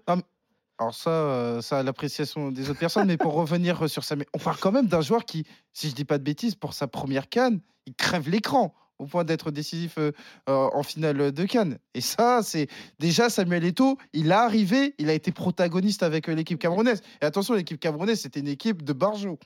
[0.79, 4.39] Alors ça, euh, ça l'appréciation des autres personnes, mais pour revenir sur ça, mais on
[4.39, 7.29] parle quand même d'un joueur qui, si je dis pas de bêtises, pour sa première
[7.29, 10.11] canne, il crève l'écran au point d'être décisif euh,
[10.47, 11.79] euh, en finale de Cannes.
[11.95, 12.67] Et ça, c'est
[12.99, 17.01] déjà Samuel Eto'o, il a arrivé, il a été protagoniste avec euh, l'équipe camerounaise.
[17.21, 19.39] Et attention, l'équipe camerounaise, c'était une équipe de barjots.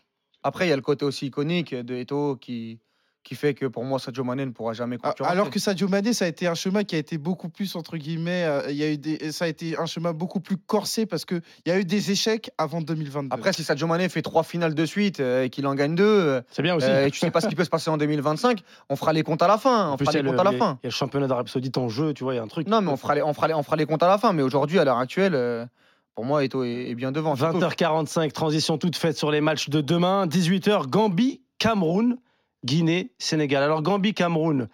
[0.43, 2.79] Après, il y a le côté aussi iconique de Eto qui,
[3.25, 5.31] qui fait que pour moi, Sadio Mané ne pourra jamais Ah, concurrencer.
[5.33, 7.97] Alors que Sadio Mané, ça a été un chemin qui a été beaucoup plus entre
[7.97, 11.05] guillemets, euh, il y a eu des, ça a été un chemin beaucoup plus corsé
[11.05, 13.29] parce que il y a eu des échecs avant 2022.
[13.35, 16.03] Après, si Sadio Mané fait trois finales de suite euh, et qu'il en gagne deux,
[16.05, 16.87] euh, C'est bien aussi.
[16.87, 19.23] euh, et tu sais pas ce qui peut se passer en 2025, on fera les
[19.23, 19.89] comptes à la fin.
[19.89, 20.77] On En plus, fera il y a les le- comptes à la fin.
[20.83, 22.47] il y a le championnat d'Arabie Saoudite en jeu, tu vois, il y a un
[22.47, 22.67] truc.
[22.67, 24.33] Non, mais on fera les, on fera les, on fera les comptes à la fin.
[24.33, 25.65] Mais aujourd'hui, à l'heure actuelle, euh,
[26.13, 27.35] pour moi, Eto est, bien devant.
[27.35, 30.27] Surtout- 20h45, transition toute faite sur les matchs de demain.
[30.27, 32.17] 18h, Gambie, Cameroun,
[32.65, 33.63] Guinée, Sénégal.
[33.63, 34.67] Alors, Gambie, Cameroun,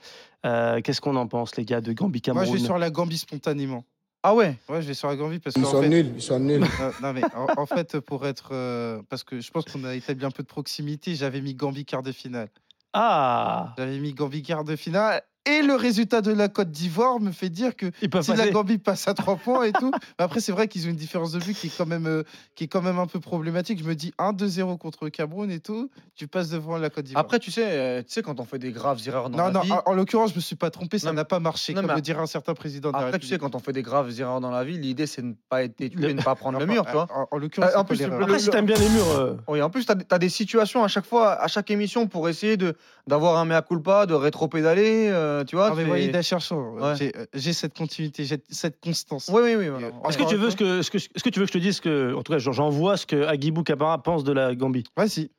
[0.46, 2.90] euh, qu'est-ce qu'on en pense, les gars, de Gambie, Moi, Cameroun je vais sur la
[2.90, 3.84] Gambie spontanément.
[4.24, 6.22] Ah ouais Ouais, je vais sur la Gambie parce Ils qu'en sont fait, nuls, ils
[6.22, 6.64] sont nuls.
[6.64, 8.50] Euh, non, mais en, en fait, pour être.
[8.54, 11.86] euh, parce que je pense qu'on a établi un peu de proximité, j'avais mis Gambie
[11.86, 12.50] quart de finale.
[12.94, 15.22] Ah J'avais mis Gambie quart de finale.
[15.50, 18.52] Et le résultat de la Côte d'Ivoire me fait dire que si la passer.
[18.52, 19.92] Gambie passe à 3 points et tout.
[20.20, 22.22] après, c'est vrai qu'ils ont une différence de but qui est quand même, euh,
[22.54, 23.80] qui est quand même un peu problématique.
[23.80, 25.90] Je me dis 1-2-0 contre le Cameroun et tout.
[26.16, 27.24] Tu passes devant la Côte d'Ivoire.
[27.26, 29.52] Après, tu sais, euh, tu sais, quand on fait des graves erreurs dans non, la
[29.52, 29.72] non, vie.
[29.72, 31.96] en, en l'occurrence, je me suis pas trompé, ça Non, n'a pas marché, non, comme
[31.96, 34.12] le dirait un certain président de la Après, tu sais, quand on fait des graves
[34.20, 36.68] erreurs dans la vie, l'idée, c'est de ne pas être de ne pas prendre le
[36.68, 37.08] mur, tu vois.
[37.12, 39.60] En, en l'occurrence, Euh, en plus, le- Après, si t'aimes bien les murs, euh, Oui,
[39.64, 42.76] en plus, tu as, des situations à chaque fois, à chaque émission, pour essayer de
[43.08, 45.74] d'avoir un mea culpa, de rétro-pédaler, euh, tu vois.
[45.76, 46.96] Mais voyez, Dacharchon, Ouais.
[46.96, 49.30] j'ai euh, j'ai cette continuité, j'ai cette constance.
[49.34, 49.68] Oui, oui, oui.
[49.70, 49.88] voilà.
[49.88, 51.58] Euh, est-ce que tu veux ce que, ce que, est-ce que tu veux que je
[51.58, 54.32] te dise que, en tout cas, j'en- j'en vois ce que Agibou Camara pense de
[54.34, 54.84] la Gambie?
[54.96, 55.30] Vas-y.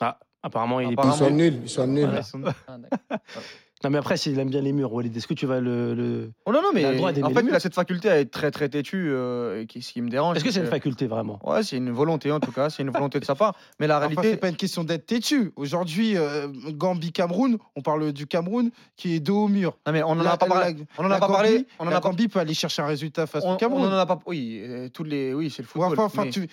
[0.00, 1.16] Ah, apparemment, il est Ils Apparemment.
[1.16, 2.06] sont nuls, ils sont nuls.
[2.06, 2.54] Voilà.
[2.68, 2.98] Ah, d'accord.
[3.84, 5.94] Non, mais après, s'il aime bien les murs, Walid, est-ce que tu vas le.
[5.94, 8.08] le- Oh non, non, Il a mais le droit en fait, il a cette faculté
[8.10, 10.36] à être très, très têtu, euh, et ce qui me dérange.
[10.36, 11.38] Est-ce que c'est une faculté vraiment?
[11.44, 13.54] Ouais, c'est une volonté en tout cas, c'est une volonté de sa part.
[13.78, 15.52] Mais la Enfin, réalité, c'est pas une question d'être têtu.
[15.56, 16.48] Aujourd'hui, euh,
[16.92, 19.76] Gambie-Cameroun, on parle du Cameroun qui est dos au mur.
[19.86, 20.76] non mais on en La- a pas parlé.
[20.98, 21.50] On en a pas parlé.
[21.58, 22.00] Gambie- On en a.
[22.00, 23.84] Gambie peut aller chercher un résultat face On, au on Cameroun.
[23.86, 24.18] en a pas.
[24.26, 25.34] Oui, euh, toutes les.
[25.34, 25.92] Oui, c'est le football.
[25.92, 26.48] enfin, enfin, mais- tu-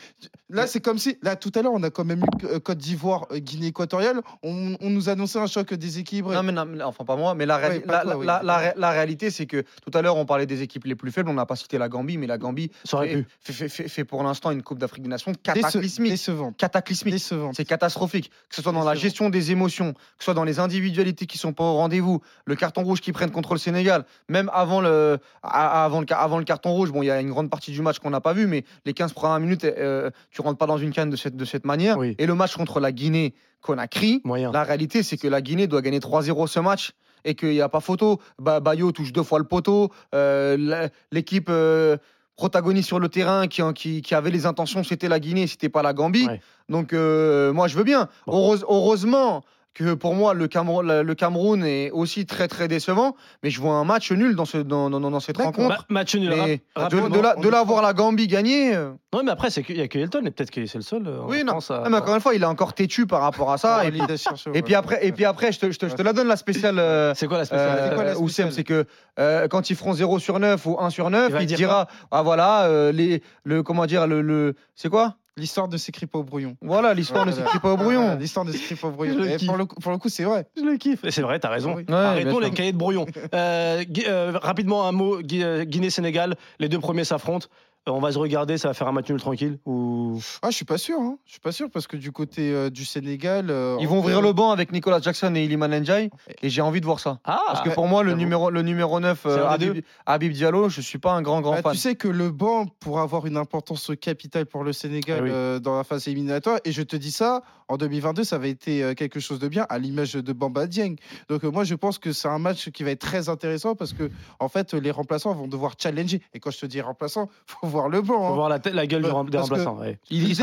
[0.49, 2.77] Là, c'est comme si, là, tout à l'heure, on a quand même eu euh, Côte
[2.77, 4.21] d'Ivoire, euh, Guinée équatoriale.
[4.43, 6.35] On, on nous annonçait un choc déséquilibré.
[6.35, 8.17] Non, mais, non, mais- enfin pas moi, mais la, réali- Ouais, pas la, toi, la-
[8.17, 8.25] oui.
[8.25, 10.95] la- la ré- la réalité, c'est que tout à l'heure, on parlait des équipes les
[10.95, 11.29] plus faibles.
[11.29, 13.27] On n'a pas cité la Gambie, mais la Gambie Ça aurait fait, pu.
[13.41, 16.11] fait, fait- fait- fait pour l'instant une Coupe d'Afrique des Nations cataclysmique.
[16.11, 16.57] Décevante.
[16.57, 17.19] Cataclysmique.
[17.53, 18.29] C'est catastrophique.
[18.49, 21.37] Que ce soit dans la gestion des émotions, que ce soit dans les individualités qui
[21.37, 25.19] sont pas au rendez-vous, le carton rouge qu'ils prennent contre le Sénégal, même avant le,
[25.43, 27.81] avant le, ca- avant le carton rouge, bon, il y a une grande partie du
[27.81, 30.77] match qu'on n'a pas vu, mais les 15 premières minutes, euh, tu rentres pas dans
[30.77, 31.97] une canne de cette, de cette manière.
[31.97, 32.15] Oui.
[32.17, 34.21] Et le match contre la Guinée, Conakry.
[34.23, 34.51] Moyen.
[34.51, 36.91] La réalité, c'est que la Guinée doit gagner 3-0 ce match
[37.25, 38.21] et qu'il n'y a pas photo.
[38.39, 39.91] Ba- Bayo touche deux fois le poteau.
[40.13, 41.97] Euh, L'équipe euh,
[42.37, 45.81] protagoniste sur le terrain qui, qui, qui avait les intentions, c'était la Guinée, c'était pas
[45.81, 46.27] la Gambie.
[46.27, 46.41] Ouais.
[46.69, 48.07] Donc, euh, moi, je veux bien.
[48.27, 48.33] Bon.
[48.37, 49.43] Heureuse- heureusement
[49.75, 53.15] que pour moi, le Cameroun, le Cameroun est aussi très, très décevant.
[53.43, 55.85] Mais je vois un match nul dans, ce, dans, dans, dans cette rencontre.
[55.89, 56.29] Ma- match nul.
[56.29, 58.73] Mais de, de la, de pas- voir la Gambie gagner.
[58.73, 60.83] euh, Non, mais après, c'est qu'il y a que Elton et peut-être que c'est le
[60.83, 61.05] seul.
[61.05, 61.59] euh, en Oui, non.
[61.59, 63.83] À- Ah, mais encore une fois, il est encore têtu par rapport à ça.
[63.85, 66.01] et, puis, Validation, et puis après, et puis après je, te, je te- je te
[66.01, 66.79] la donne la spéciale.
[66.79, 68.85] euh, C'est quoi la spéciale euh, C'est que
[69.19, 72.21] euh, quand ils feront 0 sur 9 ou 1 sur 9, Il il, dira ah
[72.21, 75.15] voilà les le comment dire le, le c'est quoi?
[75.37, 76.55] L'histoire ne s'écrit pas au brouillon.
[76.61, 78.15] Voilà, l'histoire ne s'écrit pas au Voilà, brouillon.
[78.17, 79.21] L'histoire ne s'écrit pas au brouillon.
[79.25, 79.47] Et kiffe.
[79.47, 80.47] pour, le coup, pour le coup, c'est vrai.
[80.55, 81.03] Je le kiffe.
[81.03, 81.75] Et C'est vrai, t'as raison.
[81.75, 81.83] Oui.
[81.89, 83.05] Ouais, Arrêtons les cahiers de brouillon.
[83.33, 86.37] Euh, euh, rapidement, un mot euh, Guinée-Sénégal.
[86.59, 87.47] Les deux premiers s'affrontent.
[87.87, 88.57] Euh, on va se regarder.
[88.57, 89.59] Ça va faire un match nul tranquille.
[89.65, 90.19] Ou...
[90.41, 90.97] Ah, je suis pas sûr.
[90.99, 91.17] Hein.
[91.25, 93.49] Je suis pas sûr parce que du côté euh, du Sénégal.
[93.49, 96.09] euh, Ils vont ouvrir le banc avec Nicolas Jackson et Iliman Ndiaye
[96.41, 97.19] et j'ai envie de voir ça.
[97.25, 100.31] Ah Parce que pour moi, le numéro, le numéro 9, C'est un des Habib, Habib
[100.33, 101.71] Diallo, je suis pas un grand, grand Bah, fan.
[101.73, 105.29] tu sais que le banc pourra avoir une importance capitale pour le Sénégal Eh oui.
[105.31, 106.59] euh, dans la phase éliminatoire.
[106.65, 109.65] Et je te dis ça, en 2022, ça va été euh, quelque chose de bien,
[109.69, 110.95] à l'image de Bamba Dieng.
[111.29, 113.93] Donc euh, moi, je pense que c'est un match qui va être très intéressant parce
[113.93, 114.09] que
[114.39, 116.21] en fait, les remplaçants vont devoir challenger.
[116.33, 118.19] Et quand je te dis remplaçant, faut voir le banc.
[118.19, 118.35] Faut hein.
[118.35, 119.77] voir la, la gueule du des remplaçants.
[119.79, 119.99] ouais.
[120.09, 120.41] Idriss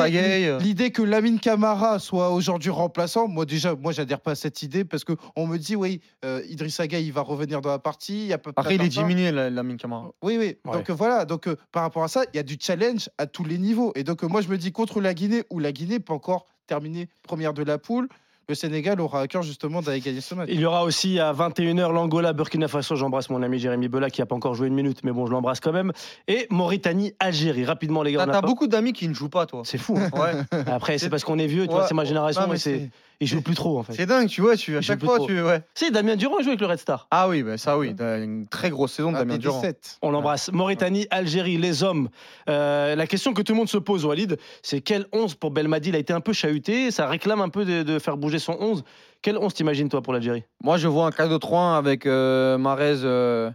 [0.61, 4.85] L'idée- que Lamine Camara soit aujourd'hui remplaçant, moi déjà, moi j'adhère pas à cette idée
[4.85, 8.23] parce que on me dit oui, euh, Idrissa Gueye il va revenir dans la partie.
[8.23, 10.11] il y a peu Après, il est diminué, la, Lamine Camara.
[10.23, 10.57] Oui, oui.
[10.65, 10.73] Ouais.
[10.73, 11.25] Donc euh, voilà.
[11.25, 13.93] Donc euh, par rapport à ça, il y a du challenge à tous les niveaux.
[13.95, 16.47] Et donc euh, moi je me dis contre la Guinée où la Guinée peut encore
[16.67, 18.09] terminer première de la poule,
[18.53, 20.49] le Sénégal aura à cœur justement d'aller gagner ce match.
[20.53, 22.97] Il y aura aussi à 21h l'Angola, Burkina Faso.
[22.97, 25.33] J'embrasse mon ami Jérémy Bela qui n'a pas encore joué une minute, mais bon, je
[25.33, 25.93] l'embrasse quand même.
[26.29, 27.65] Et Mauritanie, Algérie.
[27.65, 28.27] Rapidement, les gars.
[28.27, 29.63] T'as beaucoup d'amis qui ne jouent pas, toi.
[29.65, 29.97] C'est fou.
[29.99, 30.11] hein.
[30.19, 30.63] Ouais.
[30.67, 31.87] Après, c'est parce qu'on est vieux, tu vois, Ouais.
[31.89, 32.91] c'est ma génération Non, mais et c'est...
[33.23, 33.93] ils jouent plus trop en fait.
[33.95, 35.27] C'est dingue, tu vois, tu, à Il joue chaque fois, trop.
[35.27, 35.41] tu.
[35.43, 35.63] Ouais.
[35.75, 37.07] Si, Damien Durand il joue avec le Red Star.
[37.11, 39.63] Ah oui, bah, ça oui, t'as une très grosse saison de Ah, Damien Durand.
[39.63, 39.99] P17.
[40.03, 40.51] On l'embrasse.
[40.53, 42.09] Mauritanie, Algérie, les hommes.
[42.49, 45.91] Euh, la question que tout le monde se pose, Walid, c'est quel 11 pour Belmadi?
[45.91, 48.57] Il a été un peu chahuté, ça réclame un peu de, de faire bouger son
[48.59, 48.85] 11.
[49.23, 50.45] Quel 11 t'imagines toi pour l'Algérie?
[50.63, 53.51] Moi, je vois un 4-2-3-1 avec euh, Marez, euh,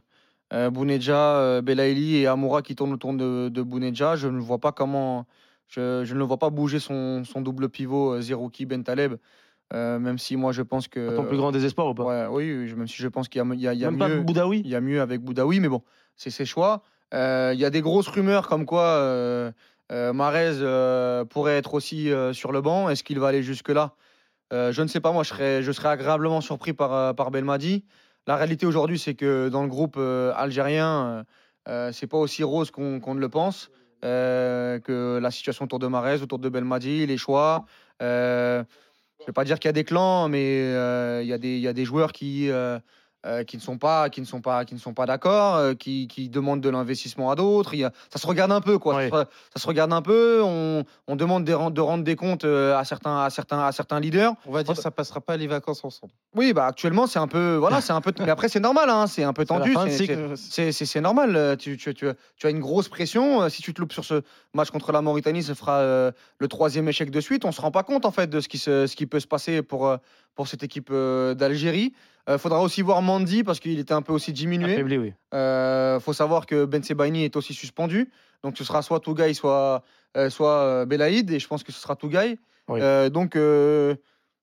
[0.54, 4.16] euh, Bounedja, euh, Belaïli et Amoura qui tournent autour de, de Bounedja.
[4.16, 5.26] Je ne vois pas comment.
[5.68, 9.16] Je, je ne le vois pas bouger son, son double pivot, euh, Zerouki Bentaleb.
[9.74, 11.16] Euh, même si moi, je pense que.
[11.16, 13.54] Ton plus grand désespoir ou pas Ouais, oui, même si je pense qu'il y a,
[13.54, 14.22] il y a- il y a Même mieux.
[14.22, 15.82] Boudaoui Il y a mieux avec Boudaoui, mais bon,
[16.16, 16.84] c'est ses choix.
[17.14, 19.52] Euh, Il y a des grosses rumeurs comme quoi euh,
[19.92, 22.90] euh, pourrait être aussi sur le banc.
[22.90, 23.94] Est-ce qu'il va aller jusque-là?
[24.52, 27.84] Je ne sais pas, moi je serais, je serais agréablement surpris par, par Belmadi.
[28.28, 31.26] La réalité aujourd'hui, c'est que dans le groupe algérien,
[31.92, 33.70] c'est pas aussi rose qu'on ne le pense.
[34.02, 37.66] que la situation autour de Mahrez, autour de Belmadi, les choix.
[39.20, 41.34] Euh, je ne vais pas dire qu'il y a des clans, mais euh, il y,
[41.34, 42.50] a des- il y a des joueurs qui,
[43.28, 45.74] euh, qui ne sont pas, qui ne sont pas, qui ne sont pas d'accord, euh,
[45.74, 47.76] qui, qui demandent de l'investissement à d'autres.
[48.10, 48.94] Ça se regarde un peu, quoi.
[49.10, 49.26] Ça, se,
[49.56, 50.42] ça se regarde un peu.
[50.44, 54.34] On, on demande de rendre des comptes euh, à certains, à certains, à certains leaders.
[54.46, 56.14] On va dire que ça passera pas les vacances ensemble.
[56.36, 58.14] Oui, bah actuellement c'est un peu, voilà, c'est un peu.
[58.20, 59.74] Mais après c'est normal, hein, c'est un peu tendu.
[60.82, 61.58] c'est- normal.
[61.60, 62.08] Tu, tu, tu,
[62.38, 63.50] tu as une grosse pression.
[63.50, 64.22] Si tu te loupes sur ce
[64.54, 67.44] match contre la Mauritanie, ce fera euh, le troisième échec de suite.
[67.46, 69.28] On se rend pas compte en fait de ce qui, se, ce qui peut se
[69.28, 69.96] passer pour,
[70.36, 71.94] pour cette équipe d'Algérie.
[72.30, 74.74] Il faudra aussi voir Mandy parce qu'il était un peu aussi diminué.
[74.74, 75.14] Affaibli, oui.
[75.34, 78.10] Euh, faut savoir que Ben Sebaini est aussi suspendu.
[78.44, 79.84] Donc ce sera soit Tougaï, soit,
[80.18, 81.32] euh, soit euh, Belaïd.
[81.32, 82.38] Et je pense que ce sera Tougaï.
[82.68, 82.82] Oui.
[82.82, 83.96] Euh, donc, euh,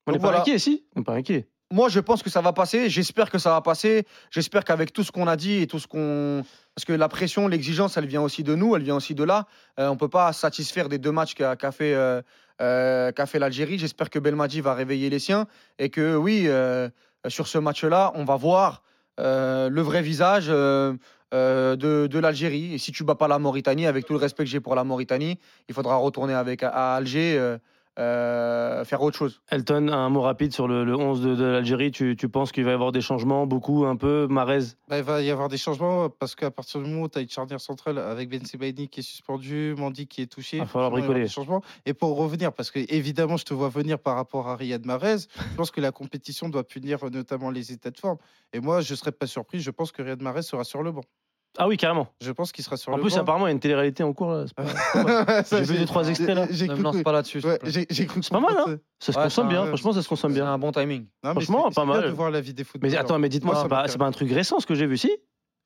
[0.06, 0.84] On n'est pas inquiet, si?
[0.96, 1.46] On n'est pas inquiet.
[1.70, 2.88] Moi, je pense que ça va passer.
[2.88, 4.06] J'espère que ça va passer.
[4.30, 6.44] J'espère qu'avec tout ce qu'on a dit et tout ce qu'on.
[6.74, 9.46] Parce que la pression, l'exigence, elle vient aussi de nous, elle vient aussi de là.
[9.78, 12.22] Euh, on peut pas satisfaire des deux matchs qu'a fait, euh,
[12.60, 13.78] euh, qu'a fait l'Algérie.
[13.78, 15.46] J'espère que Belmadi va réveiller les siens
[15.78, 16.88] et que, oui, euh,
[17.28, 18.82] sur ce match-là, on va voir
[19.20, 20.94] euh, le vrai visage euh,
[21.32, 22.74] euh, de, l'Algérie.
[22.74, 24.84] Et si tu bats pas la Mauritanie, avec tout le respect que j'ai pour la
[24.84, 27.56] Mauritanie, il faudra retourner avec, à Alger,
[27.98, 29.40] euh, faire autre chose.
[29.50, 31.90] Elton, un mot rapide sur le, le 11 de, de l'Algérie.
[31.90, 34.60] Tu, tu penses qu'il va y avoir des changements, beaucoup, un peu Marez?
[34.88, 37.22] Bah, il va y avoir des changements parce qu'à partir du moment où tu as
[37.22, 40.66] une charnière centrale avec Ben Sebaini qui est suspendu, Mandy qui est touché, Il va
[40.66, 41.22] falloir bricoler.
[41.22, 41.62] des changements.
[41.86, 45.18] Et pour revenir, parce que évidemment, je te vois venir par rapport à Riyad Mahrez,
[45.50, 48.18] je pense que la compétition doit punir notamment les états de forme.
[48.52, 50.92] Et moi, je ne serais pas surpris, je pense que Riyad Mahrez sera sur le
[50.92, 51.04] banc.
[51.56, 52.08] Ah oui, carrément.
[52.20, 53.20] Je pense qu'il sera sur En le plus, banc.
[53.20, 54.32] apparemment, il y a une télé-réalité en cours.
[54.32, 54.64] là, c'est pas-
[55.44, 56.46] Ça, J'ai vu deux, trois extraits, là.
[56.46, 57.40] Ne me lance pas là-dessus.
[57.40, 57.86] s'il te ouais, plaît.
[57.90, 60.32] C'est pas mal, hein Ça se Ouais, consomme c'est bien, un- franchement, ça se consomme
[60.32, 60.52] C'est bien.
[60.52, 61.06] un bon timing.
[61.22, 62.02] Franchement, pas mal.
[62.04, 62.92] de voir la vie des footballeurs.
[62.92, 64.86] Mais attends, mais dites-moi, Moi, c'est pas, c'est pas un truc récent ce que j'ai
[64.86, 65.10] vu, si?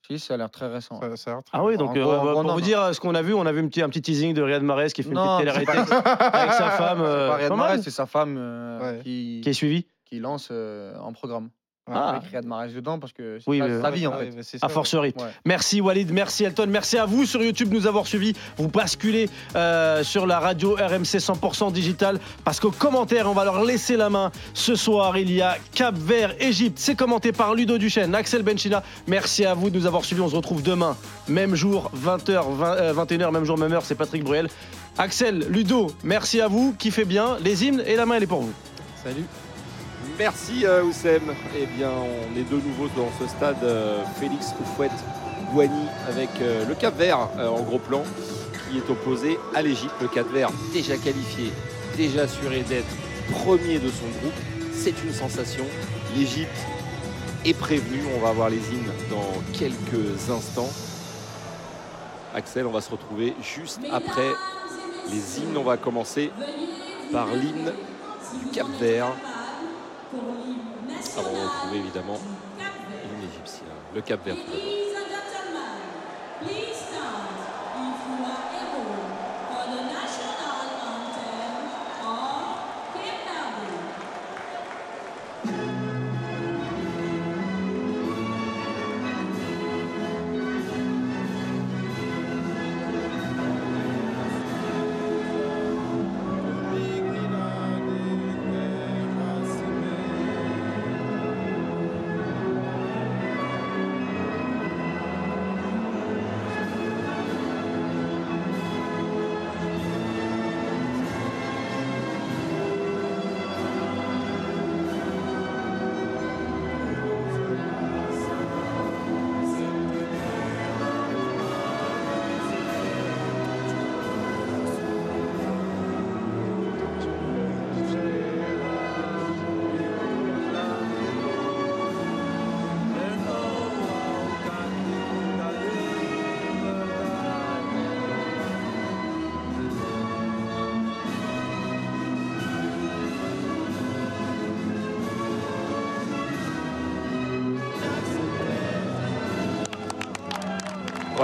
[0.06, 1.00] Si, ça a l'air très récent.
[1.00, 2.60] Ça- ça a l'air très Ah oui, donc En euh, gros- en pour vous non,
[2.60, 4.62] dire ce qu'on a vu, on a vu un petit, un petit teasing de Riyad
[4.62, 5.92] Mahrez qui fait une Non, petite c'est télé-réalité
[6.32, 7.00] avec sa femme.
[7.02, 9.02] euh, C'est pas pas Riyad mal, Mahrez, c'est sa femme euh, Ouais.
[9.02, 9.86] qui, qui est suivi.
[10.06, 11.50] qui lance euh, un programme.
[11.92, 12.20] Ah.
[12.30, 14.30] Riyad Mahrez dedans parce que c'est Oui, sa, vie en fait.
[14.42, 15.14] c'est ça, fortiori.
[15.16, 15.24] Ouais.
[15.44, 18.34] Merci Walid, merci Elton, merci à vous sur YouTube de nous avoir suivis.
[18.56, 23.64] Vous basculez euh, sur la radio RMC 100% digital parce qu'aux commentaires, on va leur
[23.64, 24.30] laisser la main.
[24.54, 26.78] Ce soir, il y a Cap Vert, Égypte.
[26.78, 28.82] C'est commenté par Ludo Duchesne, Axel Benchina.
[29.06, 30.22] Merci à vous de nous avoir suivis.
[30.22, 30.96] On se retrouve demain,
[31.28, 33.84] même jour, 20h, 20, 21h, même jour, même heure.
[33.84, 34.48] C'est Patrick Bruel.
[34.98, 36.74] Axel, Ludo, merci à vous.
[36.78, 38.52] Kiffez bien les hymnes et la main, elle est pour vous.
[39.02, 39.24] Salut.
[40.18, 41.22] Merci euh, Oussem.
[41.56, 44.90] Eh bien, on est de nouveau dans ce stade euh, Félix Oufouette
[45.52, 48.02] Douani avec euh, le Cap Vert en gros plan
[48.68, 49.94] qui est opposé à l'Égypte.
[50.00, 51.52] Le Cap Vert déjà qualifié,
[51.96, 52.88] déjà assuré d'être
[53.30, 54.34] premier de son groupe.
[54.72, 55.64] C'est une sensation.
[56.16, 56.66] L'Égypte
[57.44, 58.02] est prévenue.
[58.16, 60.70] On va voir les hymnes dans quelques instants.
[62.34, 64.30] Axel, on va se retrouver juste après
[65.12, 65.56] les hymnes.
[65.56, 66.32] On va commencer
[67.12, 67.72] par l'hymne
[68.42, 69.14] du Cap Vert.
[70.10, 72.18] Avant de retrouver évidemment
[72.58, 74.36] l'hymne égyptien, le Cap Vert.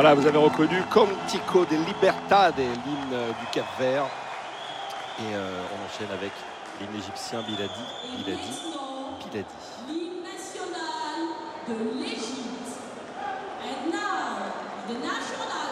[0.05, 4.05] Voilà, vous avez reconnu Cantico de Libertad, l'hymne du Cap Vert.
[5.19, 6.31] Et euh, on enchaîne avec
[6.79, 7.73] l'hymne égyptien Biladi,
[8.19, 8.61] Biladi,
[9.33, 9.49] Biladi.
[9.89, 11.25] L'hymne national
[11.67, 12.83] de l'Égypte.
[13.63, 14.53] And now,
[14.89, 15.64] the national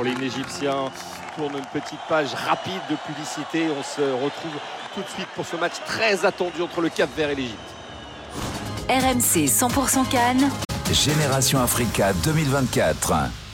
[0.00, 0.90] pour l'hymne égyptien.
[1.36, 3.66] Tourne une petite page rapide de publicité.
[3.78, 4.58] On se retrouve
[4.94, 7.58] tout de suite pour ce match très attendu entre le Cap Vert et l'Égypte.
[8.88, 10.50] RMC 100% Cannes.
[10.90, 13.39] Génération Africa 2024.